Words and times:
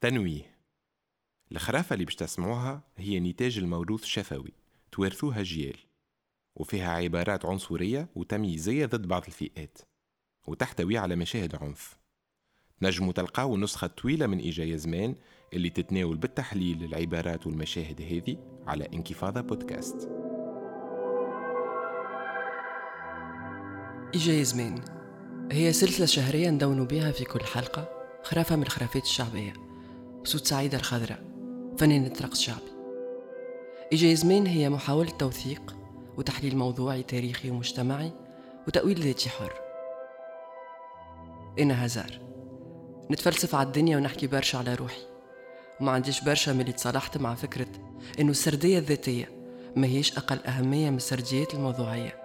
تنويه 0.00 0.58
الخرافة 1.52 1.94
اللي 1.94 2.04
باش 2.04 2.14
تسمعوها 2.14 2.82
هي 2.98 3.20
نتاج 3.20 3.58
الموروث 3.58 4.02
الشفوي 4.02 4.52
توارثوها 4.92 5.42
جيال 5.42 5.76
وفيها 6.56 6.90
عبارات 6.90 7.44
عنصرية 7.44 8.08
وتمييزية 8.14 8.86
ضد 8.86 9.06
بعض 9.08 9.24
الفئات 9.26 9.78
وتحتوي 10.46 10.98
على 10.98 11.16
مشاهد 11.16 11.54
عنف. 11.54 11.98
نجموا 12.82 13.12
تلقاو 13.12 13.54
النسخة 13.54 13.84
الطويلة 13.84 14.26
من 14.26 14.38
إيجايا 14.38 14.76
زمان 14.76 15.14
اللي 15.52 15.70
تتناول 15.70 16.16
بالتحليل 16.16 16.84
العبارات 16.84 17.46
والمشاهد 17.46 18.02
هذه 18.02 18.62
على 18.66 18.88
انكفاضة 18.94 19.40
بودكاست. 19.40 20.08
إيجايا 24.14 24.42
زمان 24.42 24.84
هي 25.52 25.72
سلسلة 25.72 26.06
شهرية 26.06 26.50
ندون 26.50 26.86
بها 26.86 27.12
في 27.12 27.24
كل 27.24 27.44
حلقة 27.44 27.88
خرافة 28.22 28.56
من 28.56 28.62
الخرافات 28.62 29.02
الشعبية. 29.02 29.67
بصوت 30.28 30.46
سعيدة 30.46 30.78
الخضراء. 30.78 31.24
فنانة 31.78 32.12
رقص 32.20 32.40
شعبي. 32.40 32.72
إيجايا 33.92 34.14
زمان 34.14 34.46
هي 34.46 34.70
محاولة 34.70 35.10
توثيق 35.10 35.76
وتحليل 36.16 36.56
موضوعي 36.56 37.02
تاريخي 37.02 37.50
ومجتمعي 37.50 38.12
وتأويل 38.66 39.00
ذاتي 39.00 39.30
حر. 39.30 39.52
أنا 41.58 41.86
هزار. 41.86 42.20
نتفلسف 43.10 43.54
على 43.54 43.66
الدنيا 43.66 43.96
ونحكي 43.96 44.26
برشا 44.26 44.58
على 44.58 44.74
روحي. 44.74 45.02
وما 45.80 45.92
عنديش 45.92 46.20
برشا 46.20 46.50
ملي 46.50 46.72
تصالحت 46.72 47.16
مع 47.16 47.34
فكرة 47.34 47.68
إنه 48.20 48.30
السردية 48.30 48.78
الذاتية 48.78 49.30
ما 49.76 49.86
هيش 49.86 50.18
أقل 50.18 50.38
أهمية 50.46 50.90
من 50.90 50.96
السرديات 50.96 51.54
الموضوعية. 51.54 52.16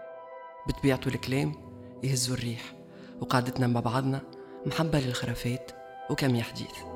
بطبيعته 0.68 1.08
الكلام 1.08 1.56
يهزوا 2.04 2.36
الريح. 2.36 2.74
وقعدتنا 3.22 3.68
مع 3.68 3.80
بعضنا 3.80 4.22
محبة 4.66 5.00
للخرافات 5.00 5.72
وكم 6.10 6.42
حديث 6.42 6.93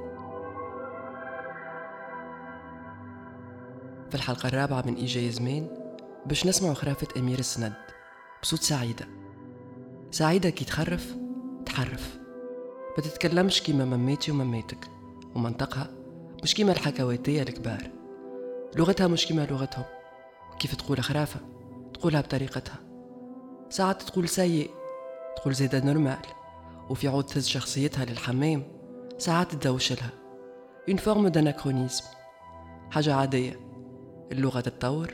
في 4.10 4.16
الحلقة 4.16 4.48
الرابعة 4.48 4.84
من 4.86 4.96
إيجاي 4.96 5.32
زمان 5.32 5.68
باش 6.26 6.46
نسمعوا 6.46 6.74
خرافة 6.74 7.08
أمير 7.18 7.40
السند 7.40 7.74
بصوت 8.42 8.62
سعيدة. 8.62 9.08
سعيدة 10.12 10.50
كي 10.50 10.66
تخرف 10.66 11.16
تحرف. 11.66 12.18
ما 12.98 13.04
تتكلمش 13.04 13.62
كيما 13.62 13.86
مماتي 13.86 14.32
ومماتك 14.32 14.88
ومنطقها 15.36 15.90
مش 16.44 16.56
كيما 16.56 16.72
الحكواتية 16.72 17.42
الكبار. 17.42 17.92
لغتها 18.76 19.08
مش 19.08 19.26
كيما 19.26 19.46
لغتهم. 19.46 19.86
كيف 20.60 20.76
تقول 20.76 21.04
خرافة؟ 21.04 21.40
تقولها 21.94 22.22
بطريقتها. 22.22 22.80
ساعات 23.70 24.02
تقول 24.02 24.30
سيء 24.30 24.70
تقول 25.36 25.54
زيادة 25.54 25.86
normal. 25.86 26.18
وفي 26.90 27.08
عود 27.08 27.26
تهز 27.26 27.48
شخصيتها 27.48 28.06
للحمام 28.06 28.64
ساعات 29.18 29.56
تدوشلها. 29.56 30.10
une 30.90 30.98
forme 30.98 31.28
d'anachronisme 31.28 32.04
حاجة 32.92 33.16
عادية. 33.16 33.67
اللغة 34.32 34.60
تتطور 34.60 35.14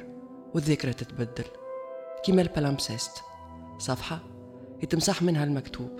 والذاكرة 0.53 0.91
تتبدل. 0.91 1.45
كيما 2.25 2.41
ال 2.41 2.47
palimpseste. 2.47 3.11
صفحة 3.77 4.19
يتمسح 4.83 5.21
منها 5.21 5.43
المكتوب 5.43 5.91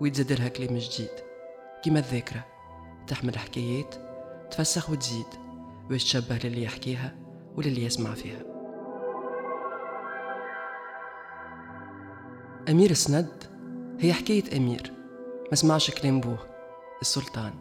ويتزاد 0.00 0.32
لها 0.32 0.48
كلام 0.48 0.78
جديد. 0.78 1.10
كيما 1.82 1.98
الذاكرة 1.98 2.44
تحمل 3.06 3.38
حكايات 3.38 3.94
تفسخ 4.50 4.90
وتزيد 4.90 5.26
باش 5.88 6.04
تشبه 6.04 6.38
للي 6.44 6.62
يحكيها 6.62 7.16
وللي 7.56 7.84
يسمع 7.84 8.14
فيها. 8.14 8.42
أمير 12.68 12.90
السند 12.90 13.44
هي 14.00 14.12
حكاية 14.12 14.56
أمير. 14.56 14.92
ما 15.50 15.56
سمعش 15.56 15.90
كلام 15.90 16.20
بوه 16.20 16.38
السلطان 17.00 17.52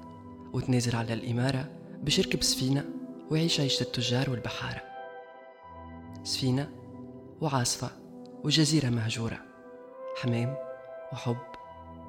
وتنازل 0.54 0.96
على 0.96 1.14
الإمارة 1.14 1.70
باش 2.04 2.20
يركب 2.20 2.44
سفينة 2.44 2.86
ويعيش 3.34 3.60
عيشة 3.60 3.84
التجار 3.84 4.30
والبحارة. 4.30 4.82
سفينة 6.24 6.70
وعاصفة 7.42 7.90
وجزيرة 8.44 8.90
مهجورة. 8.90 9.40
حمام 10.22 10.56
وحب 11.14 11.38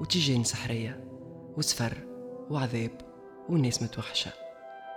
وتيجان 0.01 0.45
سحرية 0.45 1.05
وسفر 1.57 1.99
وعذاب 2.51 2.91
وناس 3.49 3.83
متوحشة. 3.83 4.31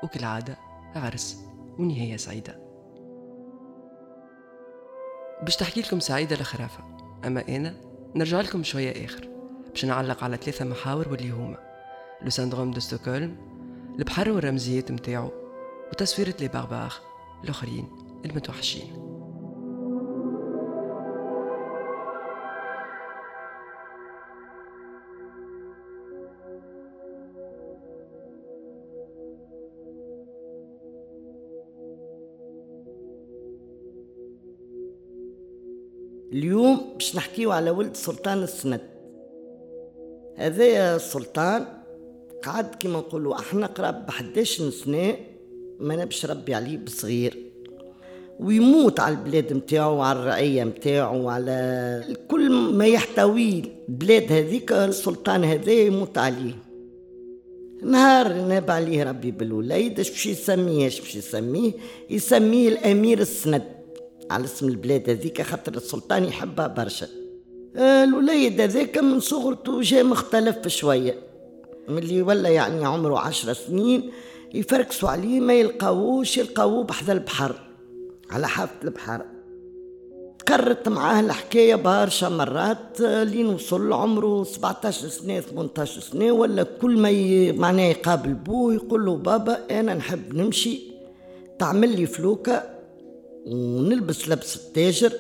وكالعادة 0.03 0.57
عرس 0.95 1.37
ونهاية 1.79 2.17
سعيدة. 2.17 2.59
باش 5.41 5.55
تحكي 5.55 5.81
لكم 5.81 5.99
سعيدة 5.99 6.35
لخرافة 6.35 6.83
أما 7.25 7.47
أنا 7.47 7.81
نرجع 8.15 8.41
لكم 8.41 8.63
شوية 8.63 9.05
آخر. 9.05 9.29
باش 9.69 9.85
نعلق 9.85 10.23
على 10.23 10.37
ثلاثة 10.37 10.65
محاور 10.65 11.09
واللي 11.09 11.29
هما. 11.29 11.57
le 12.21 12.29
syndrome 12.29 12.71
de 12.71 12.79
Stockholm 12.79 13.37
البحر 13.99 14.31
والرمزيات 14.31 14.91
متاعو. 14.91 15.46
وتصويرة 15.91 16.33
les 16.39 16.47
barbares 16.47 16.93
الآخرين 17.43 17.87
المتوحشين. 18.25 19.07
اليوم 36.31 36.93
باش 36.93 37.15
نحكيو 37.15 37.51
على 37.51 37.69
ولد 37.69 37.95
سلطان 37.95 38.43
السند. 38.43 38.81
هذا 40.35 40.95
السلطان 40.95 41.67
قعد 42.43 42.75
كما 42.75 42.99
نقولوا 42.99 43.39
أحنا 43.39 43.67
قراب 43.67 44.05
ب 44.05 44.09
11 44.09 44.69
سنة 44.69 45.17
ما 45.79 45.95
نبش 45.95 46.25
ربي 46.25 46.53
عليه 46.53 46.77
بصغير. 46.77 47.37
ويموت 48.39 48.99
على 48.99 49.15
البلاد 49.15 49.53
متاعو 49.53 49.97
وعلى 49.97 50.19
الرعية 50.19 50.63
متاعو 50.63 51.21
وعلى 51.21 52.17
كل 52.27 52.51
ما 52.51 52.85
يحتويه 52.85 53.63
البلاد 53.89 54.31
هذيك 54.31 54.71
السلطان 54.71 55.43
هذا 55.43 55.71
يموت 55.71 56.17
عليه. 56.17 56.53
نهار 57.83 58.33
ناب 58.33 58.71
عليه 58.71 59.03
ربي 59.03 59.31
بالوليد 59.31 59.99
اش 59.99 60.09
باش 60.09 60.25
يسميه؟ 60.25 60.87
اش 60.87 60.99
باش 60.99 61.15
يسميه؟ 61.15 61.71
يسميه 62.09 62.69
الأمير 62.69 63.19
السند. 63.19 63.63
على 64.31 64.45
اسم 64.45 64.67
البلاد 64.67 65.09
هذيك 65.09 65.41
خاطر 65.41 65.73
السلطان 65.73 66.23
يحبها 66.23 66.67
برشا. 66.67 67.07
الوليد 67.75 68.61
هذاك 68.61 68.97
من 68.97 69.19
صغرته 69.19 69.81
جا 69.81 70.03
مختلف 70.03 70.67
شوية. 70.67 71.15
ملي 71.87 72.21
ولا 72.21 72.49
يعني 72.49 72.85
عمره 72.85 73.19
عشر 73.19 73.53
سنين 73.53 74.11
يفركسوا 74.53 75.09
عليه 75.09 75.39
ما 75.39 75.53
يلقاووش 75.53 76.37
يلقاوه 76.37 76.83
بحذا 76.83 77.13
البحر 77.13 77.55
على 78.31 78.47
حافة 78.47 78.73
البحر. 78.83 79.25
كررت 80.47 80.89
معاه 80.89 81.19
الحكاية 81.19 81.75
برشا 81.75 82.25
مرات 82.29 83.01
لين 83.01 83.45
وصل 83.45 83.93
عمره 83.93 84.43
17 84.43 85.07
سنة 85.07 85.39
18 85.39 86.01
سنة 86.01 86.31
ولا 86.31 86.63
كل 86.63 86.97
ما 86.97 87.09
ي... 87.09 87.51
معناه 87.51 87.83
يقابل 87.83 88.33
بوه 88.33 88.73
يقول 88.73 89.05
له 89.05 89.15
بابا 89.15 89.79
أنا 89.79 89.93
نحب 89.93 90.35
نمشي. 90.35 90.79
تعمل 91.59 91.95
لي 91.99 92.05
فلوكة 92.05 92.63
ونلبس 93.45 94.29
لبس 94.29 94.55
التاجر 94.55 95.13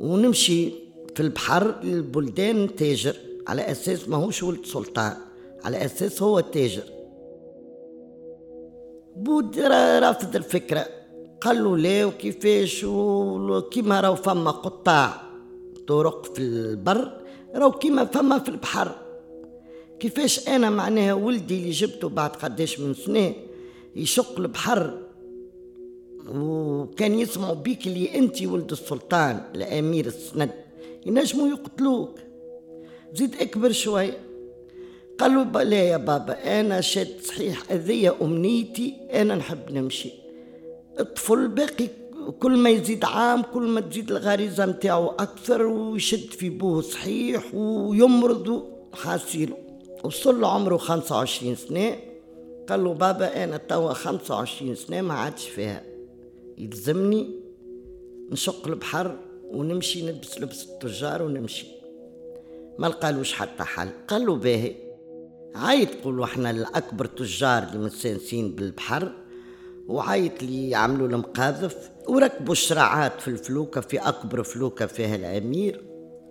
ونمشي 0.00 0.70
في 1.14 1.20
البحر 1.20 1.74
للبلدان 1.84 2.76
تاجر 2.76 3.16
على 3.48 3.70
أساس 3.70 4.08
ماهوش 4.08 4.42
ولد 4.42 4.66
سلطان 4.66 5.16
على 5.64 5.84
أساس 5.84 6.22
هو 6.22 6.40
تاجر 6.40 6.82
بود 9.20 9.58
رافض 10.02 10.36
الفكرة. 10.36 10.86
قال 11.40 11.64
له 11.64 11.76
لا 11.76 12.04
وكيفاش 12.04 12.84
وكيما 12.84 14.00
راهو 14.00 14.14
فما 14.14 14.50
قطاع 14.50 15.22
طرق 15.88 16.34
في 16.34 16.38
البر 16.38 17.12
راهو 17.54 17.72
كيما 17.72 18.04
فما 18.04 18.38
في 18.38 18.48
البحر. 18.48 18.94
كيفاش 20.00 20.48
أنا 20.48 20.70
معناها 20.70 21.14
ولدي 21.14 21.56
اللي 21.56 21.70
جبته 21.70 22.08
بعد 22.08 22.30
قداش 22.30 22.80
من 22.80 22.94
سنة 22.94 23.34
يشق 23.96 24.38
البحر 24.38 24.98
وكان 26.34 27.18
يسمعوا 27.18 27.54
بيك 27.54 27.86
اللي 27.86 28.18
أنت 28.18 28.42
ولد 28.42 28.70
السلطان 28.70 29.42
الأمير 29.54 30.06
السند. 30.06 30.50
ينجموا 31.06 31.48
يقتلوك. 31.48 32.18
زيد 33.14 33.34
أكبر 33.40 33.72
شوي 35.20 35.28
قالوا 35.28 35.62
لا 35.62 35.82
يا 35.82 35.96
بابا 35.96 36.60
أنا 36.60 36.80
شاد 36.80 37.20
صحيح 37.24 37.72
هذيا 37.72 38.14
أمنيتي 38.22 38.94
أنا 39.12 39.34
نحب 39.34 39.70
نمشي. 39.70 40.10
الطفل 41.00 41.48
باقي 41.48 41.88
كل 42.40 42.56
ما 42.56 42.70
يزيد 42.70 43.04
عام 43.04 43.42
كل 43.42 43.62
ما 43.62 43.80
تزيد 43.80 44.10
الغريزة 44.10 44.66
متاعو 44.66 45.08
أكثر 45.08 45.62
ويشد 45.62 46.30
في 46.30 46.50
بوه 46.50 46.82
صحيح 46.82 47.54
ويمرض 47.54 48.64
حاسيله 48.92 49.56
وصل 50.04 50.40
له 50.40 50.48
عمره 50.48 50.76
خمسة 50.76 51.16
وعشرين 51.16 51.56
سنة 51.56 51.96
قال 52.68 52.84
له 52.84 52.94
بابا 52.94 53.44
أنا 53.44 53.56
توا 53.56 53.92
خمسة 53.92 54.34
وعشرين 54.34 54.74
سنة 54.74 55.00
ما 55.00 55.14
عادش 55.14 55.48
فيها. 55.48 55.82
يلزمني 56.58 57.30
نشق 58.30 58.66
البحر 58.66 59.16
ونمشي 59.44 60.02
نلبس 60.02 60.38
لبس 60.40 60.64
التجار 60.64 61.22
ونمشي. 61.22 61.66
ما 62.78 62.86
لقالوش 62.86 63.32
حتى 63.32 63.62
حل. 63.62 63.88
قال 64.08 64.26
له 64.26 64.36
باهي. 64.36 64.89
عيط 65.54 66.04
قولوا 66.04 66.24
إحنا 66.24 66.50
الأكبر 66.50 67.06
تجار 67.06 67.62
اللي 67.62 67.78
متسانسين 67.78 68.54
بالبحر 68.54 69.12
وعيط 69.88 70.42
اللي 70.42 70.70
يعملوا 70.70 71.08
المقاذف 71.08 71.90
وركبوا 72.08 72.52
الشراعات 72.52 73.20
في 73.20 73.28
الفلوكة 73.28 73.80
في 73.80 73.98
أكبر 73.98 74.42
فلوكة 74.42 74.86
فيها 74.86 75.16
الأمير 75.16 75.84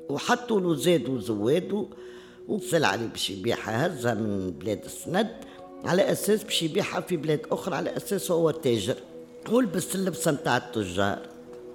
وحطوا 0.10 0.62
له 0.62 0.75
زاد 0.75 1.10
وزواد 1.10 1.88
والسلعة 2.48 2.95
اللي 2.95 3.07
باش 3.07 3.30
يبيعها 3.30 3.88
هزها 3.88 4.13
من 4.13 4.51
بلاد 4.51 4.86
السند 4.86 5.30
على 5.86 6.12
أساس 6.12 6.44
باش 6.44 6.63
يبيعها 6.63 7.01
في 7.01 7.18
بلاد 7.18 7.42
أخرى 7.51 7.75
على 7.75 7.98
أساس 7.98 8.31
هو 8.31 8.51
تاجر. 8.51 8.95
ولبس 9.51 9.95
اللبسة 9.95 10.31
متاع 10.31 10.57
التجار. 10.57 11.19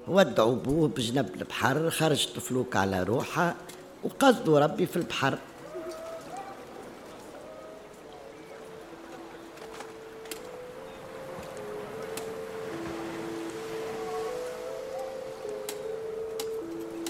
ودعوا 0.08 0.54
بوه 0.54 0.88
بجنب 0.88 1.28
البحر 1.40 1.90
خرجت 1.90 2.36
الفلوكة 2.36 2.78
على 2.78 3.02
روحها 3.02 3.56
وقصدوا 4.04 4.58
ربي 4.58 4.86
في 4.86 4.96
البحر. 4.96 5.38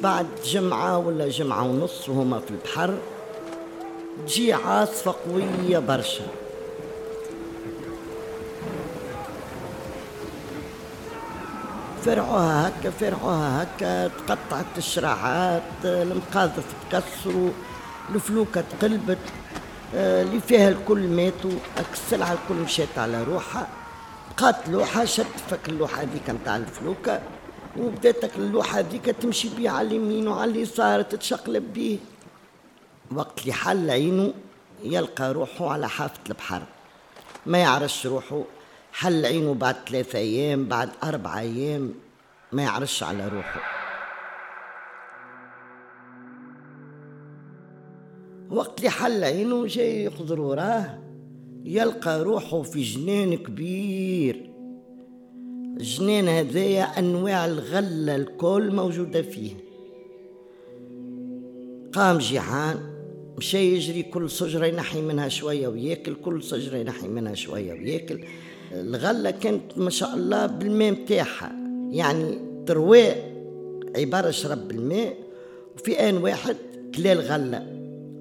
بعد 0.04 0.26
جمعة 0.44 0.98
ولا 0.98 1.28
جمعة 1.28 1.62
ونص 1.62 2.08
وهما 2.08 2.40
في 2.40 2.50
البحر 2.50 2.98
تجي 4.26 4.52
عاصفة 4.52 5.14
قوية 5.26 5.78
برشا. 5.78 6.24
فرعوها 12.04 12.68
هكا 12.68 12.90
فرعوها 12.90 13.62
هكا 13.62 14.08
تقطعت 14.08 14.78
الشراعات 14.78 15.62
المقاذف 15.84 16.64
تكسروا 16.90 17.50
الفلوكة 18.14 18.64
تقلبت 18.80 19.18
آه، 19.94 20.22
اللي 20.22 20.40
فيها 20.40 20.68
الكل 20.68 21.08
ماتوا 21.08 21.50
السلعة 21.92 22.32
الكل 22.32 22.54
مشات 22.54 22.98
على 22.98 23.22
روحها 23.22 23.66
بقات 24.36 24.68
لوحة 24.68 25.04
شد 25.04 25.26
فك 25.50 25.68
اللوحة 25.68 26.02
هذيك 26.02 26.30
نتاع 26.30 26.56
الفلوكة. 26.56 27.20
وبداتك 27.78 28.36
اللوحة 28.36 28.78
هذيك 28.78 29.04
تمشي 29.04 29.48
بيه 29.56 29.70
على 29.70 29.88
اليمين 29.88 30.28
وعلى 30.28 30.50
اليسار 30.50 31.02
تتشقلب 31.02 31.72
بيه. 31.72 31.98
وقت 33.12 33.40
اللي 33.40 33.52
حل 33.52 33.90
عينه 33.90 34.34
يلقى 34.82 35.32
روحه 35.32 35.70
على 35.70 35.88
حافة 35.88 36.20
البحر. 36.28 36.62
ما 37.46 37.58
يعرفش 37.58 38.06
روحه. 38.06 38.42
حل 38.92 39.26
عينه 39.26 39.54
بعد 39.54 39.76
ثلاثة 39.88 40.18
أيام 40.18 40.64
بعد 40.64 40.90
أربع 41.04 41.38
أيام 41.38 41.94
ما 42.52 42.62
يعرفش 42.62 43.02
على 43.02 43.28
روحه. 43.28 43.60
وقت 48.50 48.78
اللي 48.78 48.90
حل 48.90 49.24
عينه 49.24 49.66
جاي 49.66 50.04
يخضر 50.04 50.40
وراه 50.40 50.98
يلقى 51.64 52.22
روحه 52.22 52.62
في 52.62 52.82
جنان 52.82 53.36
كبير. 53.36 54.53
الجنان 55.76 56.28
هذايا 56.28 56.98
أنواع 56.98 57.46
الغلة 57.46 58.16
الكل 58.16 58.74
موجودة 58.74 59.22
فيه. 59.22 59.50
قام 61.92 62.18
جيعان 62.18 62.76
مشى 63.38 63.58
يجري 63.58 64.02
كل 64.02 64.30
شجرة 64.30 64.66
ينحي 64.66 65.02
منها 65.02 65.28
شوية 65.28 65.68
وياكل 65.68 66.14
كل 66.14 66.42
شجرة 66.42 66.76
ينحي 66.76 67.08
منها 67.08 67.34
شوية 67.34 67.72
وياكل. 67.72 68.24
الغلة 68.72 69.30
كانت 69.30 69.78
ما 69.78 69.90
شاء 69.90 70.14
الله 70.14 70.46
بالماء 70.46 70.90
متاعها 70.90 71.52
يعني 71.90 72.38
ترواء 72.66 73.34
عبارة 73.96 74.30
شرب 74.30 74.68
بالماء 74.68 75.16
وفي 75.76 76.08
آن 76.08 76.16
واحد 76.16 76.56
كلا 76.94 77.12
الغلة 77.12 77.66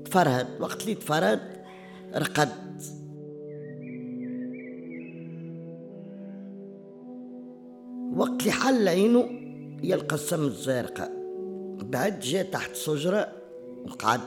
تفرهد. 0.05 0.47
وقت 0.59 0.81
اللي 0.81 0.95
تفرهد 0.95 1.39
رقد. 2.15 2.49
وقت 8.23 8.41
اللي 8.41 8.51
حل 8.51 8.87
عينه 8.87 9.29
يلقى 9.83 10.15
السم 10.15 10.45
الزرقاء 10.45 11.11
بعد 11.83 12.19
جاء 12.19 12.43
تحت 12.43 12.75
شجرة 12.75 13.27
وقعد 13.85 14.19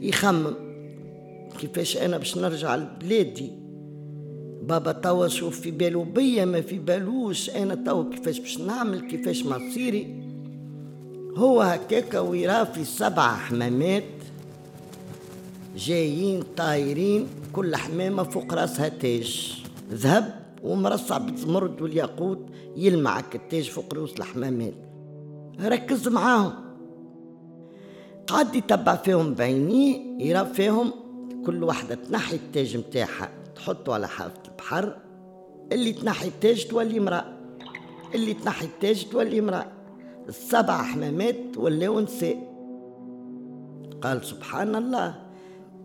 يخمم. 0.00 0.54
كيفاش 1.60 1.96
أنا 1.96 2.18
باش 2.18 2.38
نرجع 2.38 2.76
لبلادي؟ 2.76 3.50
بابا 4.62 4.92
توا 4.92 5.28
شوف 5.28 5.60
في 5.60 5.70
بالو 5.70 6.04
بيا 6.04 6.44
ما 6.44 6.60
في 6.60 6.78
بالوش. 6.78 7.50
أنا 7.50 7.74
توا 7.74 8.10
كيفاش 8.10 8.38
باش 8.38 8.58
نعمل؟ 8.58 9.00
كيفاش 9.00 9.46
مصيري 9.46 10.22
هو 11.36 11.60
هكاكا 11.60 12.20
ويراه 12.20 12.64
في 12.64 12.84
سبع 12.84 13.34
حمامات 13.34 14.04
جايين 15.76 16.42
طايرين 16.56 17.26
كل 17.52 17.76
حمامة 17.76 18.22
فوق 18.22 18.54
راسها 18.54 18.88
تاج. 18.88 19.62
ذهب 19.92 20.40
ومرصع 20.62 21.18
بالزمرد 21.18 21.82
والياقوت. 21.82 22.49
يلمع 22.76 23.20
كالتاج 23.20 23.70
فوق 23.70 23.94
رؤوس 23.94 24.12
الحمامات 24.18 24.74
ركز 25.60 26.08
معاهم. 26.08 26.52
قعد 28.26 28.54
يتبع 28.54 28.96
فيهم 28.96 29.34
بعينيه 29.34 30.24
يرى 30.24 30.46
فيهم 30.46 30.92
كل 31.46 31.64
واحدة 31.64 31.94
تنحي 31.94 32.36
التاج 32.36 32.76
متاعها 32.76 33.28
تحطه 33.54 33.94
على 33.94 34.08
حافة 34.08 34.42
البحر. 34.48 34.96
اللي 35.72 35.92
تنحي 35.92 36.28
التاج 36.28 36.66
تولي 36.66 36.98
امرأة. 36.98 37.24
اللي 38.14 38.34
تنحي 38.34 38.66
التاج 38.66 39.08
تولي 39.08 39.38
امرأة. 39.38 39.66
السبع 40.28 40.82
حمامات 40.82 41.56
ولاو 41.56 42.00
نساء. 42.00 42.50
قال 44.02 44.24
سبحان 44.24 44.76
الله. 44.76 45.14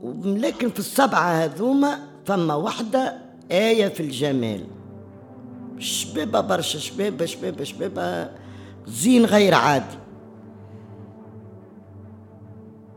ولكن 0.03 0.69
في 0.69 0.79
السبعة 0.79 1.29
هذوما 1.29 1.99
ثم 2.25 2.49
واحدة 2.49 3.17
آية 3.51 3.87
في 3.87 3.99
الجمال. 3.99 4.74
شبابة 5.79 6.41
برشا 6.41 6.79
شبابة 6.79 7.25
شبابة 7.25 7.63
شبابة 7.63 8.29
زين 8.85 9.25
غير 9.25 9.53
عادي. 9.53 9.97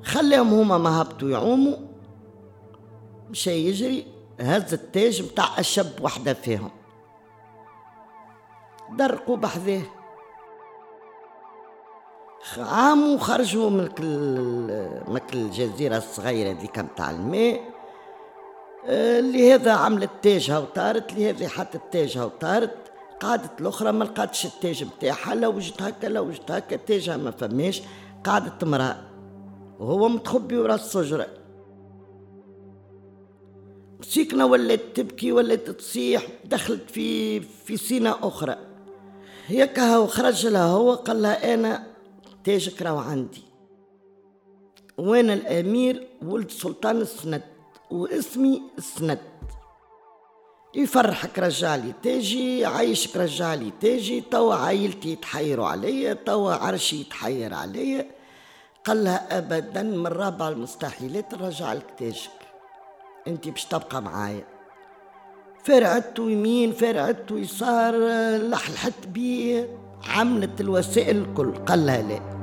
خلاهم 0.03 0.55
هما 0.55 0.79
ما 0.79 1.03
هبطوا 1.03 1.31
يعوموا. 1.31 1.77
مشى 3.31 3.51
يجري. 3.51 4.07
هز 4.41 4.75
التاج 4.75 5.23
متاع 5.23 5.61
أشب 5.61 6.03
وحدة 6.03 6.35
فيهم. 6.35 6.71
درقوا 8.99 9.37
بحذاه 9.37 9.83
عاموا 12.59 13.19
خرجوا 13.19 13.71
من 13.71 13.87
كل 13.87 15.39
الجزيرة 15.39 15.97
الصغيرة 15.97 16.61
ذيك 16.61 16.79
متاع 16.79 17.11
الماء. 17.11 17.78
اللي 18.85 19.55
هذا 19.55 19.73
عملت 19.73 20.11
تاجها 20.23 20.59
وطارت 20.59 21.13
هذا 21.13 21.49
حطت 21.49 21.81
تاجها 21.93 22.25
وطارت. 22.25 22.75
قعدت 23.21 23.61
الأخرى 23.61 23.93
ما 23.93 24.05
لقاتش 24.05 24.47
التاج 24.47 24.85
بتاعها 24.85 25.35
لو 25.35 25.57
وجدت 25.57 25.83
هكا 25.83 26.07
لو 26.07 26.27
وجدت 26.27 26.51
هكا 26.51 26.77
تاجها 26.77 27.17
ما 27.17 27.31
فماش. 27.31 27.83
قعدت 28.25 28.63
امرأة 28.63 28.97
وهو 29.79 30.09
متخبي 30.09 30.57
ورا 30.57 30.75
الشجره 30.75 31.27
سيكنة 34.01 34.47
ولات 34.47 34.81
تبكي 34.95 35.33
ولات 35.33 35.71
تصيح 35.71 36.27
دخلت 36.45 36.91
في 36.91 37.41
في 37.41 37.77
سينة 37.77 38.17
أخرى. 38.23 38.57
هيك 39.47 39.79
هو 39.79 40.07
خرج 40.07 40.47
لها 40.47 40.67
هو 40.67 40.95
قال 40.95 41.23
لها 41.23 41.55
أنا 41.55 41.87
تاجك 42.45 42.83
راهو 42.83 42.99
عندي. 42.99 43.43
وأنا 44.99 45.35
الأمير 45.35 46.09
ولد 46.23 46.51
سلطان 46.51 47.01
السند. 47.01 47.43
واسمي 47.91 48.63
السند 48.79 49.19
يفرحك 50.75 51.39
رجالي 51.39 51.93
تاجي 52.03 52.67
عايشك 52.67 53.17
رجالي 53.17 53.73
تاجي 53.81 54.21
توا 54.21 54.55
عائلتي 54.55 55.13
يتحيروا 55.13 55.67
عليا 55.67 56.13
توا 56.13 56.53
عرشي 56.53 57.01
يتحير 57.01 57.55
عليا. 57.55 58.07
قال 58.85 59.05
لها 59.05 59.39
ابدا 59.39 59.83
من 59.83 60.07
رابع 60.07 60.49
المستحيلات 60.49 61.35
نرجع 61.35 61.73
لك 61.73 61.87
تاجك 61.99 62.31
أنت 63.29 63.49
باش 63.49 63.65
تبقى 63.65 64.03
معايا. 64.03 64.45
فرعت 65.65 66.19
يمين 66.19 66.73
فرعت 66.73 67.31
يسار 67.31 67.97
لحلحت 68.37 69.07
بيه 69.07 69.79
عملت 70.09 70.61
الوسائل 70.61 71.17
الكل. 71.17 71.53
قال 71.55 71.87
لها 71.87 72.03
لا. 72.03 72.38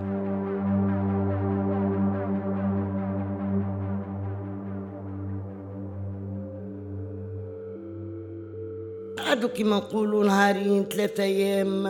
قعدوا 9.36 9.50
كيما 9.50 9.76
نقولوا 9.76 10.24
نهارين 10.24 10.86
ثلاثة 10.86 11.24
أيام. 11.24 11.86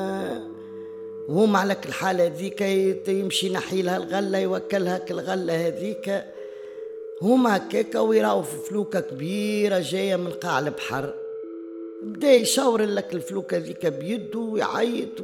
وهم 1.29 1.55
على 1.55 1.77
الحالة 1.85 2.33
ذيك 2.37 2.61
يمشي 3.07 3.47
ينحي 3.47 3.81
لها 3.81 3.97
الغلة 3.97 4.37
يوكلها 4.37 4.97
كالغلة 4.97 5.67
هذيك. 5.67 6.23
هما 7.21 7.57
هكاكا 7.57 7.99
ويراو 7.99 8.41
في 8.41 8.57
فلوكة 8.69 8.99
كبيرة 8.99 9.79
جاية 9.79 10.15
من 10.15 10.31
قاع 10.31 10.59
البحر. 10.59 11.13
بدا 12.03 12.31
يشاور 12.31 12.81
لك 12.81 13.13
الفلوكة 13.13 13.57
ذيك 13.57 13.85
بيده 13.85 14.39
ويعيط. 14.39 15.23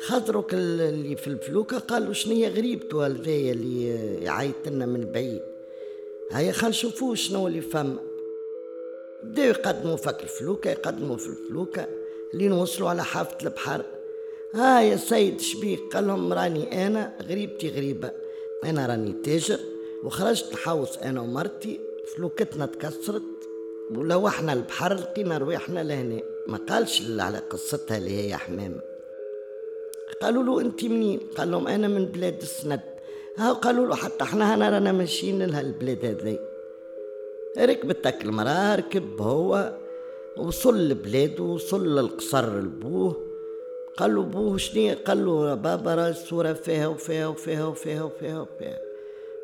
خاطرك 0.00 0.54
اللي 0.54 1.16
في 1.16 1.26
الفلوكة 1.26 1.78
قالوا 1.78 2.12
شنية 2.12 2.48
غريبته 2.48 3.06
هذايا 3.06 3.52
اللي 3.52 3.88
يعيط 4.24 4.68
لنا 4.68 4.86
من 4.86 5.12
بعيد. 5.12 5.42
هيا 6.32 6.52
خل 6.52 6.68
نشوفوا 6.68 7.14
شنو 7.14 7.46
اللي 7.46 7.60
فما 7.60 8.11
بداو 9.24 9.46
يقدموا 9.46 9.96
فك 9.96 10.22
الفلوكة 10.22 10.70
يقدموا 10.70 11.16
في 11.16 11.26
الفلوكة. 11.26 11.86
لين 12.34 12.52
وصلوا 12.52 12.90
على 12.90 13.04
حافة 13.04 13.36
البحر. 13.42 13.84
ها 14.54 14.80
يا 14.80 14.96
سيد 14.96 15.40
شبيك 15.40 15.80
قال 15.94 16.06
لهم 16.06 16.32
راني 16.32 16.86
أنا 16.86 17.12
غريبتي 17.22 17.68
غريبة. 17.68 18.10
أنا 18.64 18.86
راني 18.86 19.12
تاجر 19.12 19.58
وخرجت 20.04 20.52
نحوس 20.52 20.98
أنا 20.98 21.20
ومرتي. 21.20 21.80
فلوكتنا 22.16 22.66
تكسرت 22.66 23.22
ولوحنا 23.90 24.52
البحر 24.52 24.94
لقينا 24.94 25.38
رواحنا 25.38 25.84
لهنا. 25.84 26.22
ما 26.46 26.58
قالش 26.68 27.02
على 27.18 27.38
قصتها 27.38 27.96
اللي 27.96 28.10
هي 28.10 28.36
حمامة 28.36 28.80
قالوا 30.22 30.42
له 30.42 30.60
انت 30.60 30.84
منين؟ 30.84 31.20
قال 31.36 31.50
لهم 31.50 31.68
أنا 31.68 31.88
من 31.88 32.06
بلاد 32.06 32.42
السند. 32.42 32.80
ها 33.36 33.52
قالوا 33.52 33.86
له 33.86 33.96
حتى 33.96 34.24
إحنا 34.24 34.54
هنا 34.54 34.70
رانا 34.70 34.92
ماشيين 34.92 35.42
لها 35.42 35.60
البلاد 35.60 36.04
هذي. 36.04 36.38
ركبتك 37.58 38.24
المرأة 38.24 38.74
ركب 38.74 39.20
هو 39.20 39.72
وصل 40.36 40.88
لبلاده 40.88 41.42
وصل 41.42 41.98
للقصر 41.98 42.58
لبوه. 42.60 43.16
قال 43.96 44.14
له 44.14 44.22
بوه 44.22 44.56
شنو 44.56 44.94
قال 45.06 45.26
له 45.26 45.54
بابا 45.54 45.94
راه 45.94 46.10
الصورة 46.10 46.52
فيها 46.52 46.86
وفيها 46.86 47.26
وفيها 47.26 47.66
وفيها 47.66 48.02
وفيها 48.02 48.40
وفيها. 48.40 48.80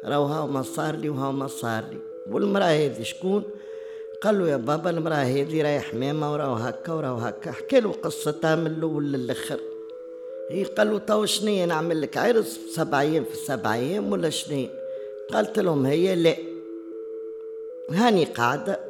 راهو 0.04 0.24
هاو 0.24 0.46
ما 0.46 0.62
صار 0.62 0.96
لي 0.96 1.08
وهاو 1.08 1.32
ما 1.32 1.46
صار 1.46 1.84
لي. 1.90 1.98
والمرأة 2.32 2.64
هذه 2.64 3.02
شكون؟ 3.02 3.42
قال 4.22 4.38
له 4.38 4.48
يا 4.48 4.56
بابا 4.56 4.90
المرأة 4.90 5.14
هذه 5.14 5.62
راهي 5.62 5.80
حمامة 5.80 6.32
وراهو 6.32 6.54
هكا 6.54 6.92
وراهو 6.92 7.16
هكا. 7.16 7.52
حكى 7.52 7.80
له 7.80 7.92
قصتها 7.92 8.56
من 8.56 8.66
الأول 8.66 9.12
للآخر. 9.12 9.60
هي 10.50 10.64
قال 10.64 10.90
له 10.90 10.98
تو 10.98 11.26
شنيا 11.26 11.66
نعمل 11.66 12.00
لك 12.00 12.16
عرس 12.16 12.60
سبع 12.74 13.00
أيام 13.00 13.24
في 13.24 13.36
سبع 13.36 13.74
أيام 13.74 14.12
ولا 14.12 14.30
شنيا 14.30 14.70
قالت 15.32 15.58
لهم 15.58 15.86
هي 15.86 16.14
لا. 16.14 16.47
هاني 17.90 18.24
قاعدة 18.24 18.80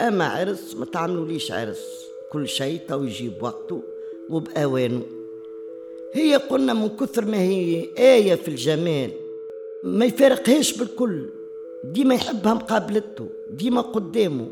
أما 0.00 0.24
عرس 0.24 0.74
ما 0.74 0.84
تعملوليش 0.84 1.52
عرس. 1.52 2.08
كل 2.32 2.48
شيء 2.48 2.80
تو 2.88 3.04
يجيب 3.04 3.42
وقته 3.42 3.82
وبأوانه 4.30 5.02
هي 6.14 6.36
قلنا 6.36 6.72
من 6.72 6.88
كثر 6.88 7.24
ما 7.24 7.38
هي 7.38 7.88
آية 7.98 8.34
في 8.34 8.48
الجمال 8.48 9.10
ما 9.84 10.04
يفارقهاش 10.04 10.78
بالكل. 10.78 11.26
ديما 11.84 12.14
يحبها 12.14 12.54
مقابلته 12.54 13.28
ديما 13.50 13.80
قدامه. 13.80 14.48